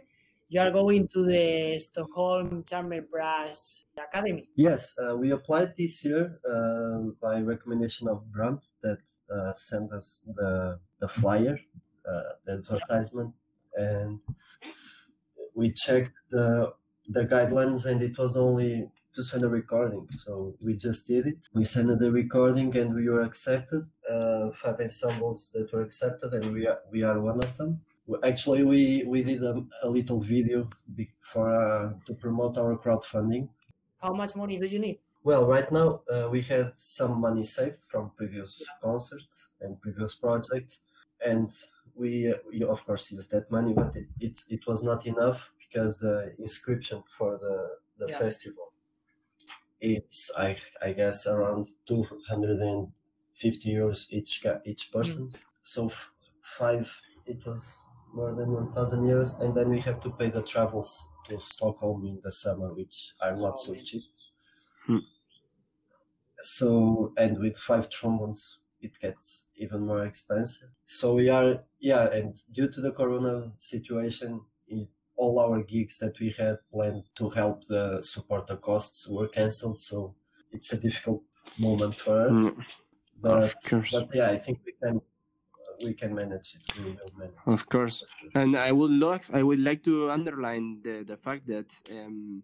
you 0.47 0.61
are 0.61 0.71
going 0.71 1.07
to 1.09 1.23
the 1.23 1.79
Stockholm 1.79 2.63
Chamber 2.63 3.01
Brass 3.01 3.85
Academy. 3.97 4.49
Yes, 4.55 4.95
uh, 4.97 5.15
we 5.15 5.31
applied 5.31 5.75
this 5.75 6.03
year 6.05 6.39
uh, 6.47 7.11
by 7.21 7.41
recommendation 7.41 8.07
of 8.07 8.31
Brandt 8.31 8.63
that 8.81 9.01
uh, 9.33 9.53
sent 9.53 9.91
us 9.91 10.27
the 10.35 10.79
the 10.99 11.07
flyer, 11.07 11.57
uh, 12.07 12.21
the 12.45 12.53
advertisement, 12.53 13.33
and 13.75 14.19
we 15.53 15.71
checked 15.71 16.17
the 16.29 16.73
the 17.07 17.25
guidelines, 17.25 17.85
and 17.85 18.01
it 18.01 18.17
was 18.17 18.35
only 18.37 18.89
to 19.13 19.23
send 19.23 19.43
a 19.43 19.49
recording. 19.49 20.07
So 20.11 20.55
we 20.61 20.75
just 20.75 21.07
did 21.07 21.25
it. 21.27 21.47
We 21.53 21.63
sent 21.63 21.87
the 21.99 22.11
recording 22.11 22.75
and 22.75 22.93
we 22.93 23.07
were 23.07 23.21
accepted. 23.21 23.87
Uh, 24.09 24.51
five 24.51 24.79
ensembles 24.79 25.51
that 25.53 25.71
were 25.71 25.81
accepted, 25.81 26.33
and 26.33 26.51
we 26.53 26.67
are 26.67 26.79
we 26.91 27.03
are 27.03 27.19
one 27.19 27.37
of 27.37 27.57
them. 27.57 27.81
Actually, 28.23 28.63
we 28.63 29.03
we 29.03 29.23
did 29.23 29.43
a, 29.43 29.65
a 29.83 29.89
little 29.89 30.19
video 30.19 30.69
for 31.23 31.49
uh, 31.49 31.93
to 32.05 32.13
promote 32.13 32.57
our 32.57 32.77
crowdfunding. 32.77 33.49
How 33.97 34.13
much 34.13 34.35
money 34.35 34.59
do 34.59 34.67
you 34.67 34.79
need? 34.79 34.99
Well, 35.23 35.45
right 35.47 35.71
now 35.71 36.03
uh, 36.11 36.27
we 36.31 36.41
had 36.43 36.79
some 36.79 37.19
money 37.19 37.43
saved 37.43 37.81
from 37.89 38.11
previous 38.11 38.63
concerts 38.81 39.49
and 39.59 39.81
previous 39.81 40.13
projects, 40.15 40.83
and 41.25 41.49
we, 41.95 42.31
uh, 42.31 42.37
we 42.47 42.63
of 42.63 42.85
course 42.85 43.11
used 43.11 43.31
that 43.31 43.49
money, 43.49 43.73
but 43.73 43.95
it, 43.95 44.07
it, 44.19 44.39
it 44.49 44.67
was 44.67 44.83
not 44.83 45.07
enough 45.07 45.51
because 45.57 45.97
the 45.97 46.35
inscription 46.37 47.03
for 47.17 47.37
the 47.39 47.79
the 47.97 48.07
yeah. 48.11 48.19
festival 48.19 48.71
it's 49.79 50.31
I 50.37 50.57
I 50.81 50.93
guess 50.93 51.27
around 51.27 51.67
two 51.85 52.03
hundred 52.27 52.59
and 52.59 52.91
fifty 53.33 53.73
euros 53.73 54.07
each 54.09 54.45
each 54.65 54.91
person. 54.91 55.29
Mm. 55.29 55.35
So 55.63 55.87
f- 55.87 56.11
five 56.41 57.01
it 57.25 57.45
was 57.45 57.81
more 58.15 58.33
than 58.33 58.51
1,000 58.51 59.03
euros, 59.03 59.39
and 59.41 59.55
then 59.55 59.69
we 59.69 59.79
have 59.81 59.99
to 60.01 60.09
pay 60.11 60.29
the 60.29 60.41
travels 60.41 61.05
to 61.27 61.39
Stockholm 61.39 62.05
in 62.05 62.19
the 62.23 62.31
summer, 62.31 62.73
which 62.73 63.13
are 63.21 63.35
not 63.35 63.59
so 63.59 63.75
cheap. 63.75 64.03
Hmm. 64.85 64.99
So, 66.41 67.13
and 67.17 67.39
with 67.39 67.57
five 67.57 67.89
trombones, 67.89 68.59
it 68.81 68.99
gets 68.99 69.47
even 69.55 69.85
more 69.85 70.05
expensive. 70.05 70.69
So 70.85 71.15
we 71.15 71.29
are, 71.29 71.63
yeah, 71.79 72.05
and 72.11 72.35
due 72.51 72.69
to 72.69 72.81
the 72.81 72.91
Corona 72.91 73.51
situation, 73.57 74.41
it, 74.67 74.87
all 75.17 75.39
our 75.39 75.63
gigs 75.63 75.97
that 75.99 76.19
we 76.19 76.31
had 76.31 76.57
planned 76.71 77.03
to 77.15 77.29
help 77.29 77.65
the 77.67 78.01
support 78.03 78.47
the 78.47 78.57
costs 78.57 79.07
were 79.07 79.27
cancelled. 79.27 79.79
So 79.81 80.15
it's 80.51 80.73
a 80.73 80.77
difficult 80.77 81.23
moment 81.57 81.95
for 81.95 82.21
us. 82.27 82.49
Hmm. 82.49 82.61
But, 83.21 83.55
but 83.91 84.09
yeah, 84.13 84.29
I 84.29 84.37
think 84.37 84.59
we 84.65 84.73
can 84.73 85.01
we 85.83 85.93
can 85.93 86.13
manage 86.13 86.55
it. 86.55 86.77
We 86.77 86.91
will 86.91 87.11
manage. 87.17 87.35
Of 87.45 87.67
course, 87.69 88.03
and 88.33 88.55
I 88.55 88.71
would 88.71 88.91
like 88.91 89.23
I 89.33 89.43
would 89.43 89.59
like 89.59 89.83
to 89.83 90.11
underline 90.11 90.81
the 90.83 91.03
the 91.03 91.17
fact 91.17 91.47
that 91.47 91.69
um, 91.91 92.43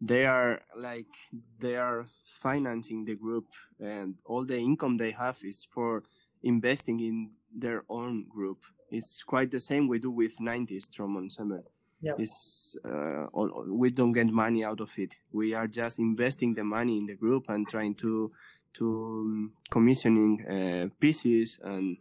they 0.00 0.26
are 0.26 0.62
like 0.76 1.12
they 1.58 1.76
are 1.76 2.06
financing 2.40 3.04
the 3.04 3.14
group, 3.14 3.46
and 3.80 4.16
all 4.24 4.44
the 4.44 4.58
income 4.58 4.96
they 4.96 5.12
have 5.12 5.38
is 5.44 5.66
for 5.70 6.02
investing 6.42 7.00
in 7.00 7.30
their 7.54 7.84
own 7.88 8.26
group. 8.28 8.58
It's 8.90 9.22
quite 9.22 9.50
the 9.50 9.60
same 9.60 9.88
we 9.88 9.98
do 9.98 10.10
with 10.10 10.36
90s 10.38 10.90
Drum 10.90 11.16
Ensemble. 11.16 11.64
Yeah. 12.02 12.12
It's, 12.18 12.76
uh, 12.84 13.26
all, 13.32 13.64
we 13.68 13.90
don't 13.90 14.12
get 14.12 14.26
money 14.26 14.64
out 14.64 14.80
of 14.80 14.90
it. 14.98 15.14
We 15.32 15.54
are 15.54 15.68
just 15.68 15.98
investing 15.98 16.52
the 16.52 16.64
money 16.64 16.98
in 16.98 17.06
the 17.06 17.14
group 17.14 17.48
and 17.48 17.66
trying 17.68 17.94
to 17.96 18.32
to 18.74 18.86
um, 18.86 19.52
commissioning 19.70 20.44
uh, 20.46 20.88
pieces 20.98 21.58
and 21.62 21.98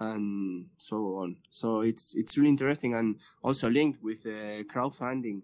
and 0.00 0.66
so 0.78 0.96
on. 1.16 1.36
So 1.50 1.82
it's 1.82 2.14
it's 2.16 2.36
really 2.36 2.48
interesting 2.48 2.94
and 2.94 3.16
also 3.42 3.68
linked 3.68 4.02
with 4.02 4.26
uh, 4.26 4.64
crowdfunding. 4.64 5.42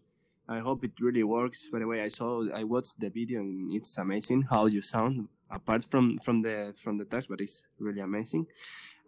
I 0.48 0.60
hope 0.60 0.84
it 0.84 0.92
really 1.00 1.24
works. 1.24 1.68
By 1.70 1.80
the 1.80 1.86
way, 1.86 2.00
I 2.02 2.08
saw 2.08 2.42
I 2.52 2.64
watched 2.64 2.98
the 2.98 3.10
video 3.10 3.40
and 3.40 3.70
it's 3.72 3.98
amazing 3.98 4.42
how 4.42 4.66
you 4.66 4.80
sound 4.80 5.28
apart 5.50 5.84
from 5.84 6.18
from 6.18 6.42
the 6.42 6.74
from 6.76 6.98
the 6.98 7.04
text, 7.04 7.28
but 7.28 7.40
it's 7.40 7.64
really 7.78 8.00
amazing. 8.00 8.46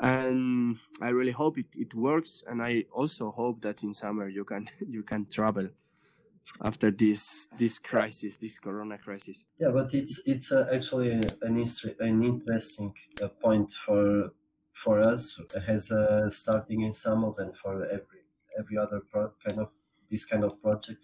And 0.00 0.76
I 1.00 1.08
really 1.08 1.32
hope 1.32 1.58
it, 1.58 1.74
it 1.74 1.92
works. 1.94 2.44
And 2.46 2.62
I 2.62 2.84
also 2.92 3.32
hope 3.32 3.62
that 3.62 3.82
in 3.82 3.94
summer 3.94 4.28
you 4.28 4.44
can 4.44 4.68
you 4.86 5.02
can 5.02 5.26
travel 5.26 5.68
after 6.62 6.90
this 6.90 7.48
this 7.58 7.78
crisis, 7.78 8.36
this 8.36 8.58
Corona 8.58 8.98
crisis. 8.98 9.46
Yeah, 9.58 9.70
but 9.70 9.94
it's 9.94 10.22
it's 10.26 10.52
uh, 10.52 10.68
actually 10.72 11.12
an 11.12 11.24
an 12.00 12.22
interesting 12.22 12.92
uh, 13.22 13.28
point 13.28 13.72
for 13.86 14.32
for 14.84 15.00
us 15.00 15.40
has 15.66 15.90
uh, 15.90 16.30
starting 16.30 16.84
ensembles 16.84 17.38
and 17.38 17.56
for 17.56 17.84
every 17.86 18.20
every 18.58 18.76
other 18.78 19.00
pro- 19.10 19.32
kind 19.46 19.60
of 19.60 19.70
this 20.10 20.24
kind 20.24 20.44
of 20.44 20.60
project 20.62 21.00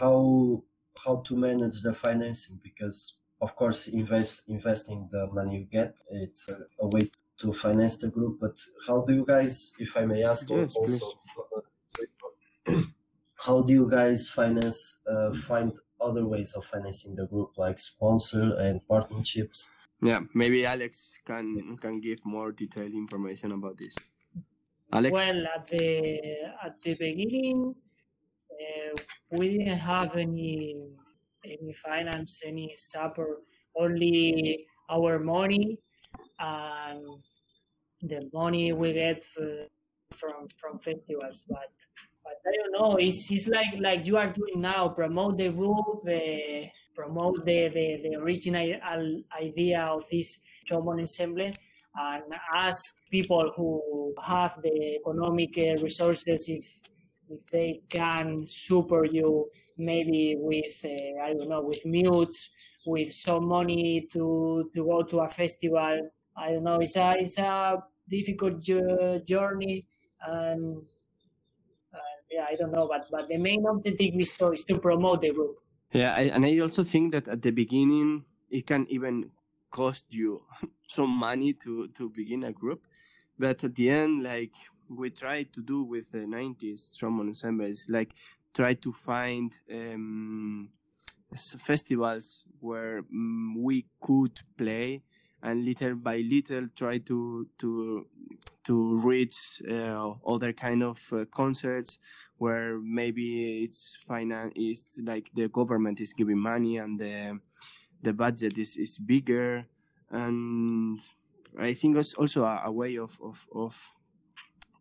how 0.00 0.62
how 1.04 1.16
to 1.26 1.36
manage 1.36 1.82
the 1.82 1.92
financing 1.94 2.58
because 2.62 3.14
of 3.40 3.54
course 3.56 3.88
invest 3.88 4.48
investing 4.48 5.08
the 5.12 5.26
money 5.32 5.58
you 5.58 5.64
get 5.64 5.96
it's 6.10 6.48
a, 6.50 6.58
a 6.80 6.88
way 6.88 7.10
to 7.38 7.52
finance 7.52 7.96
the 7.96 8.08
group 8.08 8.38
but 8.40 8.56
how 8.86 9.00
do 9.02 9.14
you 9.14 9.24
guys 9.24 9.72
if 9.78 9.96
i 9.96 10.04
may 10.04 10.22
ask 10.22 10.48
yes, 10.50 10.74
also 10.74 11.12
how 13.46 13.62
do 13.62 13.72
you 13.72 13.88
guys 13.90 14.28
finance 14.28 14.98
uh, 15.08 15.32
find 15.34 15.78
other 16.00 16.26
ways 16.26 16.54
of 16.54 16.64
financing 16.64 17.14
the 17.16 17.26
group 17.26 17.50
like 17.56 17.78
sponsor 17.78 18.54
and 18.58 18.86
partnerships 18.88 19.68
yeah, 20.02 20.20
maybe 20.34 20.66
Alex 20.66 21.12
can 21.24 21.76
can 21.78 22.00
give 22.00 22.24
more 22.24 22.52
detailed 22.52 22.92
information 22.92 23.52
about 23.52 23.78
this. 23.78 23.94
Alex. 24.92 25.12
Well, 25.12 25.46
at 25.54 25.66
the 25.68 26.20
at 26.64 26.80
the 26.82 26.94
beginning, 26.94 27.74
uh, 28.50 28.96
we 29.30 29.58
didn't 29.58 29.78
have 29.78 30.16
any 30.16 30.90
any 31.44 31.72
finance, 31.72 32.42
any 32.44 32.74
support, 32.76 33.42
only 33.76 34.66
our 34.90 35.18
money 35.18 35.78
and 36.38 37.04
the 38.02 38.28
money 38.32 38.72
we 38.72 38.92
get 38.92 39.24
from 39.24 40.48
from 40.56 40.78
festivals. 40.78 41.44
But 41.48 41.72
but 42.22 42.38
I 42.46 42.56
don't 42.56 42.72
know. 42.72 42.96
It's 42.96 43.30
it's 43.30 43.48
like 43.48 43.80
like 43.80 44.06
you 44.06 44.16
are 44.18 44.28
doing 44.28 44.60
now. 44.60 44.88
Promote 44.88 45.38
the 45.38 45.48
group. 45.48 46.06
Uh, 46.06 46.68
promote 46.96 47.44
the, 47.44 47.68
the, 47.68 48.00
the 48.02 48.16
original 48.16 49.20
idea 49.38 49.80
of 49.80 50.02
this 50.10 50.40
trombone 50.66 51.00
ensemble 51.00 51.50
and 51.98 52.24
ask 52.54 52.96
people 53.10 53.52
who 53.56 54.14
have 54.22 54.58
the 54.62 54.96
economic 54.96 55.56
uh, 55.58 55.82
resources 55.82 56.44
if 56.48 56.66
if 57.28 57.44
they 57.50 57.80
can 57.88 58.46
support 58.46 59.10
you 59.12 59.46
maybe 59.78 60.36
with 60.38 60.76
uh, 60.84 61.24
I 61.24 61.34
don't 61.34 61.48
know 61.48 61.62
with 61.62 61.84
mutes 61.84 62.50
with 62.86 63.12
some 63.12 63.48
money 63.48 64.06
to 64.12 64.70
to 64.74 64.84
go 64.84 65.02
to 65.02 65.20
a 65.20 65.28
festival. 65.28 66.10
I 66.36 66.52
don't 66.52 66.64
know 66.64 66.80
it's 66.80 66.96
a 66.96 67.14
it's 67.18 67.38
a 67.38 67.82
difficult 68.08 68.60
journey 68.60 69.86
and 70.26 70.82
uh, 71.94 72.16
yeah 72.30 72.46
I 72.48 72.54
don't 72.56 72.72
know 72.72 72.86
but 72.86 73.06
but 73.10 73.28
the 73.28 73.38
main 73.38 73.64
objective 73.66 74.14
is 74.18 74.32
to, 74.38 74.52
is 74.52 74.64
to 74.64 74.78
promote 74.78 75.22
the 75.22 75.32
group 75.32 75.56
yeah, 75.96 76.14
I, 76.14 76.22
and 76.34 76.44
I 76.44 76.58
also 76.58 76.84
think 76.84 77.12
that 77.12 77.28
at 77.28 77.42
the 77.42 77.50
beginning 77.50 78.24
it 78.50 78.66
can 78.66 78.86
even 78.88 79.30
cost 79.70 80.04
you 80.10 80.42
some 80.88 81.10
money 81.10 81.52
to 81.54 81.88
to 81.88 82.10
begin 82.10 82.44
a 82.44 82.52
group, 82.52 82.82
but 83.38 83.64
at 83.64 83.74
the 83.74 83.90
end, 83.90 84.22
like 84.22 84.54
we 84.88 85.10
try 85.10 85.42
to 85.44 85.62
do 85.62 85.82
with 85.82 86.10
the 86.12 86.18
'90s 86.18 86.96
trombone 86.96 87.28
ensemble, 87.28 87.66
is 87.66 87.86
like 87.88 88.12
try 88.54 88.74
to 88.74 88.92
find 88.92 89.58
um, 89.72 90.68
festivals 91.34 92.44
where 92.60 92.98
um, 92.98 93.56
we 93.62 93.86
could 94.00 94.38
play 94.56 95.02
and 95.42 95.64
little 95.64 95.94
by 95.94 96.18
little 96.18 96.68
try 96.76 96.98
to 96.98 97.48
to 97.58 98.06
to 98.64 98.98
reach 99.00 99.62
uh, 99.70 100.10
other 100.26 100.52
kind 100.52 100.82
of 100.82 101.00
uh, 101.12 101.24
concerts 101.26 101.98
where 102.38 102.78
maybe 102.78 103.62
it's 103.62 103.96
finance 104.06 104.52
it's 104.56 105.00
like 105.04 105.30
the 105.34 105.48
government 105.48 106.00
is 106.00 106.12
giving 106.12 106.38
money 106.38 106.76
and 106.76 106.98
the 106.98 107.38
the 108.02 108.12
budget 108.12 108.58
is, 108.58 108.76
is 108.76 108.98
bigger. 108.98 109.66
And 110.10 111.00
I 111.58 111.74
think 111.74 111.96
it's 111.96 112.14
also 112.14 112.44
a, 112.44 112.62
a 112.66 112.72
way 112.72 112.96
of, 112.96 113.18
of 113.22 113.46
of 113.54 113.80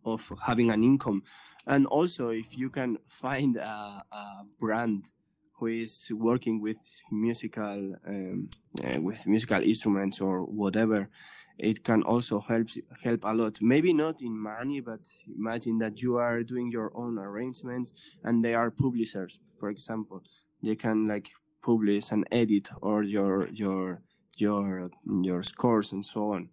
of 0.05 0.31
having 0.45 0.69
an 0.69 0.83
income. 0.83 1.23
And 1.65 1.87
also 1.87 2.29
if 2.29 2.57
you 2.57 2.69
can 2.69 2.99
find 3.07 3.57
a, 3.57 4.03
a 4.11 4.43
brand 4.59 5.11
who 5.57 5.67
is 5.67 6.07
working 6.11 6.61
with 6.61 6.77
musical 7.11 7.95
um, 8.07 8.49
uh, 8.83 8.99
with 9.01 9.25
musical 9.25 9.61
instruments 9.61 10.19
or 10.19 10.43
whatever 10.43 11.09
it 11.57 11.83
can 11.83 12.03
also 12.03 12.39
help 12.41 12.67
help 13.03 13.23
a 13.23 13.33
lot. 13.33 13.57
Maybe 13.61 13.93
not 13.93 14.21
in 14.21 14.37
money 14.37 14.81
but 14.81 15.07
imagine 15.37 15.77
that 15.79 16.01
you 16.01 16.17
are 16.17 16.43
doing 16.43 16.69
your 16.71 16.91
own 16.95 17.17
arrangements 17.17 17.93
and 18.23 18.43
they 18.43 18.53
are 18.53 18.71
publishers. 18.71 19.39
For 19.59 19.69
example 19.69 20.23
they 20.61 20.75
can 20.75 21.05
like 21.05 21.29
publish 21.63 22.11
and 22.11 22.27
edit 22.31 22.69
or 22.81 23.03
your 23.03 23.47
your 23.49 24.01
your 24.37 24.89
your 25.21 25.43
scores 25.43 25.91
and 25.91 26.05
so 26.05 26.33
on 26.33 26.49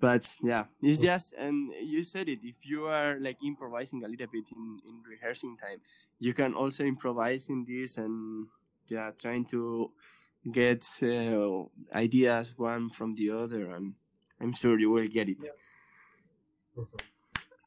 but 0.00 0.28
yeah 0.42 0.64
it's 0.82 1.00
just 1.00 1.34
and 1.34 1.72
you 1.82 2.02
said 2.02 2.28
it 2.28 2.38
if 2.42 2.64
you 2.64 2.86
are 2.86 3.18
like 3.20 3.36
improvising 3.44 4.04
a 4.04 4.08
little 4.08 4.26
bit 4.26 4.48
in 4.52 4.78
in 4.86 5.02
rehearsing 5.08 5.56
time 5.56 5.80
you 6.18 6.32
can 6.32 6.54
also 6.54 6.84
improvise 6.84 7.48
in 7.48 7.64
this 7.66 7.98
and 7.98 8.46
yeah 8.86 9.10
trying 9.20 9.44
to 9.44 9.90
get 10.52 10.84
uh, 11.02 11.62
ideas 11.94 12.54
one 12.56 12.88
from 12.90 13.14
the 13.14 13.30
other 13.30 13.74
and 13.74 13.94
i'm 14.40 14.52
sure 14.52 14.78
you 14.78 14.90
will 14.90 15.08
get 15.08 15.28
it. 15.28 15.44
Yeah. 15.44 16.84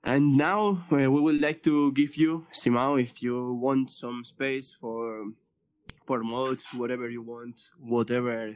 and 0.04 0.38
now 0.38 0.84
uh, 0.92 0.96
we 0.96 1.22
would 1.22 1.42
like 1.42 1.62
to 1.64 1.92
give 1.92 2.16
you 2.16 2.46
simao 2.54 3.02
if 3.02 3.22
you 3.22 3.54
want 3.54 3.90
some 3.90 4.24
space 4.24 4.76
for 4.80 5.26
promote 6.12 6.62
whatever 6.74 7.10
you 7.10 7.22
want, 7.22 7.62
whatever 7.80 8.56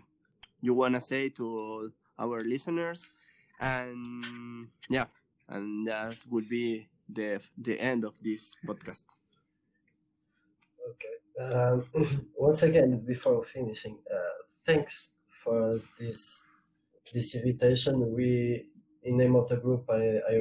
you 0.61 0.73
wanna 0.73 0.99
say 0.99 1.29
to 1.29 1.91
our 2.19 2.41
listeners, 2.41 3.13
and 3.59 4.69
yeah, 4.89 5.07
and 5.47 5.87
that 5.87 6.17
would 6.29 6.49
be 6.49 6.89
the 7.09 7.41
the 7.57 7.79
end 7.79 8.05
of 8.05 8.15
this 8.21 8.55
podcast. 8.65 9.05
Okay. 10.91 11.15
Um, 11.39 11.85
once 12.37 12.63
again, 12.63 13.03
before 13.05 13.43
finishing, 13.43 13.97
uh, 14.13 14.37
thanks 14.65 15.13
for 15.43 15.79
this 15.99 16.43
this 17.13 17.35
invitation. 17.35 18.13
We, 18.15 18.65
in 19.03 19.17
name 19.17 19.35
of 19.35 19.47
the 19.49 19.57
group, 19.57 19.85
I 19.89 20.03
I, 20.31 20.35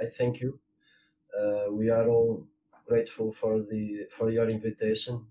I 0.00 0.06
thank 0.18 0.40
you. 0.40 0.58
Uh, 1.38 1.66
we 1.72 1.90
are 1.90 2.08
all 2.08 2.46
grateful 2.88 3.32
for 3.32 3.62
the 3.62 4.06
for 4.16 4.30
your 4.30 4.48
invitation, 4.48 5.26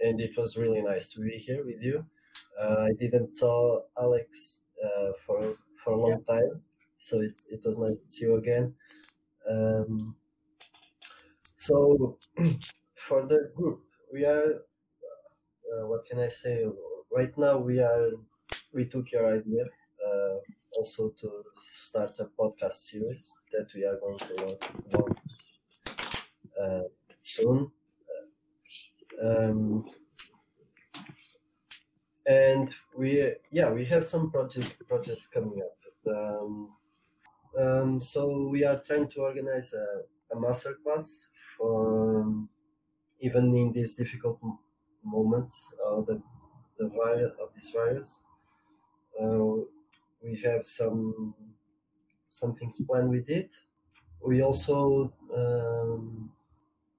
and 0.00 0.20
it 0.20 0.36
was 0.36 0.56
really 0.56 0.82
nice 0.82 1.08
to 1.10 1.20
be 1.20 1.36
here 1.36 1.64
with 1.64 1.82
you. 1.82 2.04
Uh, 2.60 2.86
I 2.88 2.92
didn't 2.98 3.36
saw 3.36 3.82
Alex 3.98 4.62
uh, 4.84 5.12
for 5.24 5.56
for 5.84 5.92
a 5.94 6.00
long 6.00 6.24
time, 6.24 6.62
so 6.98 7.20
it 7.20 7.40
it 7.50 7.60
was 7.64 7.78
nice 7.78 7.98
to 7.98 8.08
see 8.08 8.24
you 8.26 8.36
again. 8.36 8.74
Um, 9.48 9.98
so 11.56 12.18
for 12.94 13.26
the 13.26 13.50
group, 13.54 13.82
we 14.12 14.24
are. 14.24 14.62
Uh, 15.72 15.86
what 15.86 16.04
can 16.04 16.18
I 16.18 16.28
say? 16.28 16.66
Right 17.10 17.36
now, 17.38 17.58
we 17.58 17.80
are. 17.80 18.10
We 18.72 18.84
took 18.86 19.10
your 19.12 19.26
idea 19.38 19.64
uh, 20.06 20.36
also 20.76 21.10
to 21.20 21.44
start 21.58 22.18
a 22.18 22.26
podcast 22.26 22.78
series 22.90 23.32
that 23.52 23.68
we 23.74 23.84
are 23.84 23.98
going 23.98 24.18
to 24.18 24.34
launch 24.92 25.18
uh, 26.60 26.82
soon. 27.20 27.70
Um, 29.22 29.84
and 32.30 32.74
we 32.96 33.34
yeah 33.50 33.68
we 33.70 33.84
have 33.84 34.04
some 34.06 34.30
project 34.30 34.76
projects 34.88 35.26
coming 35.26 35.60
up. 35.66 35.76
Um, 36.14 36.70
um, 37.58 38.00
so 38.00 38.48
we 38.48 38.64
are 38.64 38.78
trying 38.78 39.08
to 39.08 39.20
organize 39.20 39.74
a, 39.74 39.86
a 40.34 40.40
master 40.40 40.74
class 40.82 41.26
for 41.58 42.22
um, 42.22 42.48
even 43.20 43.54
in 43.56 43.72
these 43.72 43.94
difficult 43.94 44.38
moments 45.04 45.74
of 45.84 46.06
the 46.06 46.22
the 46.78 46.88
virus 46.88 47.32
of 47.42 47.48
this 47.54 47.70
virus. 47.70 48.22
Uh, 49.20 49.64
we 50.22 50.36
have 50.44 50.64
some 50.64 51.34
some 52.28 52.54
things 52.54 52.80
planned 52.86 53.10
with 53.10 53.28
it. 53.28 53.50
We 54.24 54.42
also 54.42 55.12
um, 55.34 56.30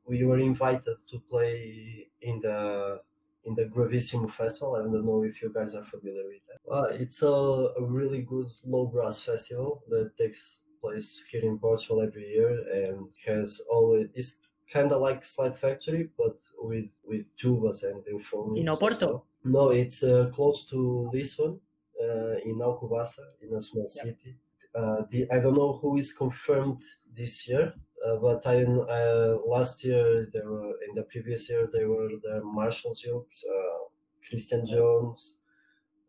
we 0.05 0.25
were 0.25 0.39
invited 0.39 0.97
to 1.09 1.19
play 1.29 2.07
in 2.21 2.41
the 2.41 3.01
in 3.45 3.56
the 3.56 3.65
Gravissimo 3.65 4.30
Festival. 4.32 4.75
I 4.75 4.80
don't 4.80 5.06
know 5.06 5.23
if 5.23 5.41
you 5.41 5.51
guys 5.54 5.75
are 5.75 5.84
familiar 5.84 6.23
with 6.25 6.41
that. 6.47 6.71
Uh, 6.71 6.88
it's 7.04 7.21
a, 7.23 7.27
a 7.27 7.84
really 7.84 8.21
good 8.21 8.49
low 8.65 8.86
brass 8.88 9.19
festival 9.19 9.84
that 9.89 10.17
takes 10.17 10.62
place 10.82 11.21
here 11.32 11.43
in 11.43 11.58
Portugal 11.60 12.01
every 12.01 12.27
year 12.27 12.51
and 12.73 13.08
has 13.27 13.62
always 13.69 14.08
it's 14.15 14.38
kind 14.73 14.91
of 14.91 14.99
like 15.01 15.23
Slide 15.23 15.56
Factory 15.58 16.10
but 16.17 16.38
with 16.60 16.91
with 17.04 17.25
tubas 17.38 17.84
and 17.84 18.04
euphoniums. 18.06 18.60
In 18.60 18.65
Oporto? 18.65 19.08
well. 19.08 19.25
No, 19.43 19.69
it's 19.69 20.04
uh, 20.04 20.30
close 20.34 20.65
to 20.65 21.10
Lisbon, 21.12 21.60
uh, 22.01 22.36
in 22.45 22.60
Alcobaça, 22.60 23.23
in 23.41 23.56
a 23.56 23.62
small 23.62 23.88
city. 23.88 24.36
Uh, 24.73 25.04
the, 25.10 25.27
I 25.32 25.39
don't 25.39 25.56
know 25.56 25.80
who 25.82 25.97
is 25.97 26.13
confirmed 26.13 26.84
this 27.15 27.47
year, 27.47 27.73
but 28.19 28.45
I 28.47 28.63
uh, 28.63 29.37
last 29.45 29.83
year 29.83 30.27
there 30.33 30.49
were 30.49 30.73
in 30.87 30.95
the 30.95 31.03
previous 31.03 31.49
years 31.49 31.71
there 31.71 31.89
were 31.89 32.09
the 32.23 32.41
Marshall 32.43 32.95
Gilkes, 32.95 33.43
uh, 33.45 33.89
Christian 34.27 34.65
Jones, 34.65 35.37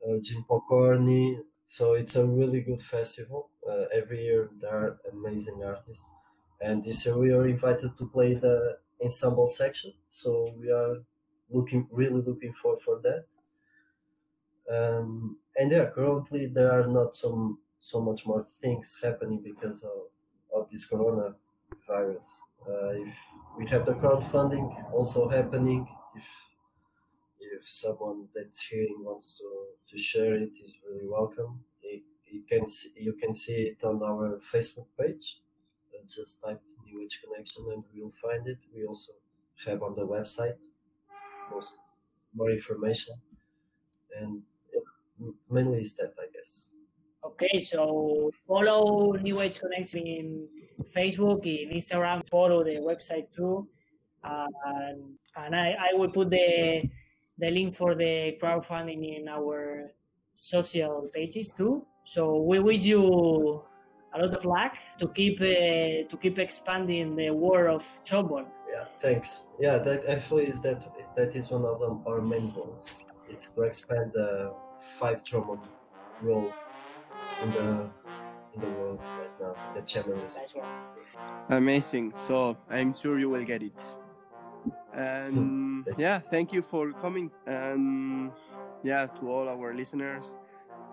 uh, 0.07 0.17
Gene 0.23 0.45
Pokorny. 0.49 1.39
So 1.69 1.95
it's 1.95 2.17
a 2.17 2.27
really 2.27 2.61
good 2.61 2.81
festival. 2.81 3.51
Uh, 3.69 3.85
every 3.93 4.23
year 4.23 4.51
there 4.61 4.71
are 4.71 5.01
amazing 5.13 5.63
artists, 5.65 6.11
and 6.61 6.83
this 6.83 7.05
year 7.05 7.17
we 7.17 7.33
are 7.33 7.47
invited 7.47 7.97
to 7.97 8.07
play 8.09 8.35
the 8.35 8.79
ensemble 9.03 9.47
section. 9.47 9.93
So 10.11 10.55
we 10.59 10.71
are 10.71 10.97
looking 11.51 11.87
really 11.91 12.23
looking 12.23 12.55
forward 12.55 12.83
for 12.83 13.01
that. 13.03 13.25
Um, 14.71 15.39
and 15.57 15.71
yeah, 15.71 15.87
currently 15.87 16.47
there 16.47 16.73
are 16.73 16.87
not 16.87 17.15
some 17.15 17.59
so 17.79 18.01
much 18.01 18.25
more 18.25 18.43
things 18.43 18.99
happening 19.03 19.43
because 19.43 19.83
of, 19.85 20.09
of 20.55 20.71
this 20.71 20.87
coronavirus. 20.87 21.42
Uh, 21.89 22.15
if 23.07 23.15
we 23.59 23.67
have 23.67 23.85
the 23.85 23.93
crowdfunding 23.93 24.93
also 24.93 25.29
happening, 25.29 25.87
if 26.17 26.25
if 27.63 27.69
someone 27.69 28.29
that's 28.35 28.63
hearing 28.67 28.97
wants 29.01 29.39
to, 29.39 29.49
to 29.91 30.03
share 30.03 30.35
it, 30.35 30.51
is 30.65 30.75
really 30.89 31.09
welcome. 31.09 31.61
You, 32.31 32.43
can 32.49 32.67
see, 32.69 32.91
you 32.97 33.13
can 33.13 33.35
see 33.35 33.75
it 33.75 33.85
on 33.85 34.03
our 34.03 34.41
Facebook 34.53 34.87
page. 34.99 35.41
Uh, 35.93 35.99
just 36.09 36.41
type 36.43 36.63
New 36.87 37.03
Age 37.03 37.21
Connection 37.23 37.65
and 37.73 37.85
you'll 37.93 38.15
find 38.23 38.47
it. 38.49 38.59
We 38.75 38.87
also 38.87 39.13
have 39.67 39.83
on 39.83 39.95
the 39.95 40.07
website 40.07 40.57
most 41.53 41.75
more 42.35 42.51
information, 42.51 43.15
and 44.19 44.43
mainly 45.51 45.83
is 45.83 45.95
that 45.97 46.15
I 46.19 46.27
guess. 46.33 46.69
Okay, 47.25 47.61
so 47.61 48.31
follow 48.49 49.13
New 49.13 49.41
Age 49.43 49.61
Connect 49.61 49.95
in 49.95 50.49
Facebook, 50.95 51.47
in 51.47 51.77
Instagram, 51.77 52.27
follow 52.29 52.65
the 52.65 52.77
website 52.77 53.33
too. 53.35 53.69
Uh, 54.25 54.47
and 54.67 55.15
and 55.37 55.57
I, 55.57 55.77
I 55.91 55.95
will 55.95 56.11
put 56.11 56.31
the 56.31 56.89
the 57.39 57.51
link 57.51 57.75
for 57.75 57.95
the 57.95 58.39
crowdfunding 58.41 59.17
in 59.17 59.29
our 59.29 59.91
social 60.35 61.09
pages 61.15 61.51
too. 61.51 61.87
So 62.05 62.43
we 62.43 62.59
wish 62.59 62.81
you 62.81 63.63
a 64.15 64.19
lot 64.21 64.35
of 64.35 64.45
luck 64.45 64.77
to 64.99 65.09
keep 65.09 65.41
uh, 65.41 66.09
to 66.09 66.19
keep 66.21 66.39
expanding 66.39 67.17
the 67.17 67.31
world 67.31 67.81
of 67.81 68.05
Chobol. 68.05 68.47
Yeah, 68.71 68.85
thanks. 69.01 69.43
Yeah, 69.59 69.79
that 69.79 70.05
actually 70.07 70.47
is 70.47 70.61
that 70.63 70.83
that 71.17 71.35
is 71.35 71.51
one 71.51 71.65
of 71.65 71.81
them, 71.81 72.03
our 72.07 72.21
main 72.21 72.51
goals. 72.53 73.03
It's 73.29 73.51
to 73.51 73.63
expand 73.63 74.13
the 74.13 74.53
five 74.99 75.25
trombone 75.25 75.61
role 76.21 76.53
in 77.43 77.51
the 77.53 77.91
in 78.55 78.61
the 78.61 78.67
world 78.69 79.01
right 79.01 79.31
uh, 79.41 79.53
now. 79.53 79.75
The 79.75 79.83
chamber 79.83 80.17
music. 80.17 80.43
Nice 80.43 80.55
one. 80.55 80.67
Amazing. 81.49 82.13
So 82.17 82.57
I'm 82.71 82.95
sure 82.95 83.19
you 83.19 83.29
will 83.29 83.45
get 83.45 83.63
it. 83.63 83.81
And 84.95 85.37
hmm. 85.37 85.83
Thank 85.83 85.99
yeah, 85.99 86.19
thank 86.19 86.53
you 86.53 86.63
for 86.63 86.93
coming. 86.93 87.31
And 87.47 88.31
yeah, 88.83 89.07
to 89.07 89.31
all 89.31 89.49
our 89.49 89.75
listeners, 89.75 90.37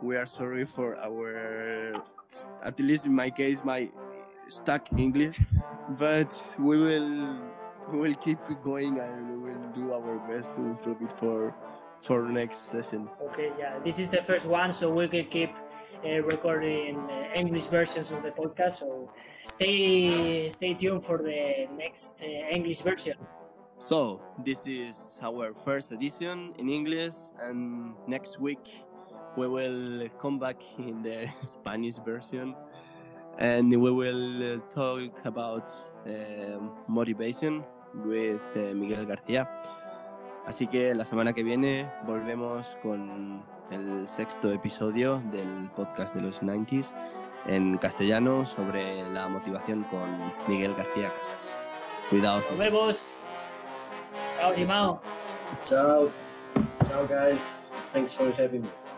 we 0.01 0.15
are 0.15 0.25
sorry 0.25 0.65
for 0.65 0.97
our, 1.01 2.01
at 2.63 2.79
least 2.79 3.05
in 3.05 3.13
my 3.13 3.29
case, 3.29 3.63
my 3.63 3.89
stuck 4.47 4.87
English, 4.97 5.39
but 5.97 6.31
we 6.57 6.77
will 6.77 7.37
we 7.91 7.99
will 7.99 8.15
keep 8.15 8.39
going 8.61 8.99
and 8.99 9.41
we 9.41 9.51
will 9.51 9.67
do 9.73 9.93
our 9.93 10.19
best 10.27 10.53
to 10.55 10.61
improve 10.61 11.01
it 11.01 11.13
for 11.17 11.55
for 12.01 12.23
next 12.27 12.69
sessions. 12.69 13.21
Okay, 13.27 13.51
yeah, 13.59 13.79
this 13.83 13.99
is 13.99 14.09
the 14.09 14.21
first 14.21 14.45
one, 14.45 14.71
so 14.71 14.89
we 14.89 15.07
can 15.07 15.25
keep 15.25 15.51
uh, 16.05 16.21
recording 16.23 16.97
uh, 16.97 17.35
English 17.35 17.67
versions 17.67 18.11
of 18.11 18.23
the 18.23 18.31
podcast. 18.31 18.79
So 18.79 19.11
stay 19.41 20.49
stay 20.49 20.73
tuned 20.73 21.03
for 21.03 21.17
the 21.17 21.67
next 21.77 22.21
uh, 22.23 22.55
English 22.55 22.81
version. 22.81 23.17
So 23.77 24.21
this 24.43 24.67
is 24.67 25.19
our 25.23 25.53
first 25.53 25.91
edition 25.91 26.53
in 26.57 26.69
English, 26.69 27.15
and 27.39 27.93
next 28.07 28.39
week 28.39 28.83
we 29.37 29.47
will 29.47 30.09
come 30.19 30.39
back 30.39 30.61
in 30.77 31.01
the 31.01 31.27
Spanish 31.43 31.95
version, 31.95 32.55
and 33.37 33.69
we 33.69 33.91
will 33.91 34.55
uh, 34.55 34.59
talk 34.69 35.25
about 35.25 35.71
um 36.05 36.71
motivation 36.87 37.63
with 38.05 38.41
uh, 38.55 38.73
Miguel 38.73 39.05
García. 39.05 39.47
Así 40.49 40.65
que 40.65 40.95
la 40.95 41.05
semana 41.05 41.31
que 41.31 41.43
viene 41.43 41.87
volvemos 42.07 42.75
con 42.81 43.43
el 43.69 44.09
sexto 44.09 44.51
episodio 44.51 45.21
del 45.29 45.69
podcast 45.75 46.15
de 46.15 46.23
los 46.23 46.41
90s 46.41 46.91
en 47.45 47.77
castellano 47.77 48.47
sobre 48.47 49.07
la 49.11 49.27
motivación 49.27 49.83
con 49.91 50.09
Miguel 50.47 50.73
García 50.73 51.13
Casas. 51.13 51.55
Cuidado. 52.09 52.41
Nos 52.49 52.57
vemos. 52.57 53.13
Chao, 54.39 54.55
Simao. 54.55 55.01
Ciao, 55.65 56.09
ciao, 56.87 57.07
guys. 57.07 57.67
Thanks 57.93 58.15
for 58.15 58.31
having 58.31 58.63
me. 58.63 58.88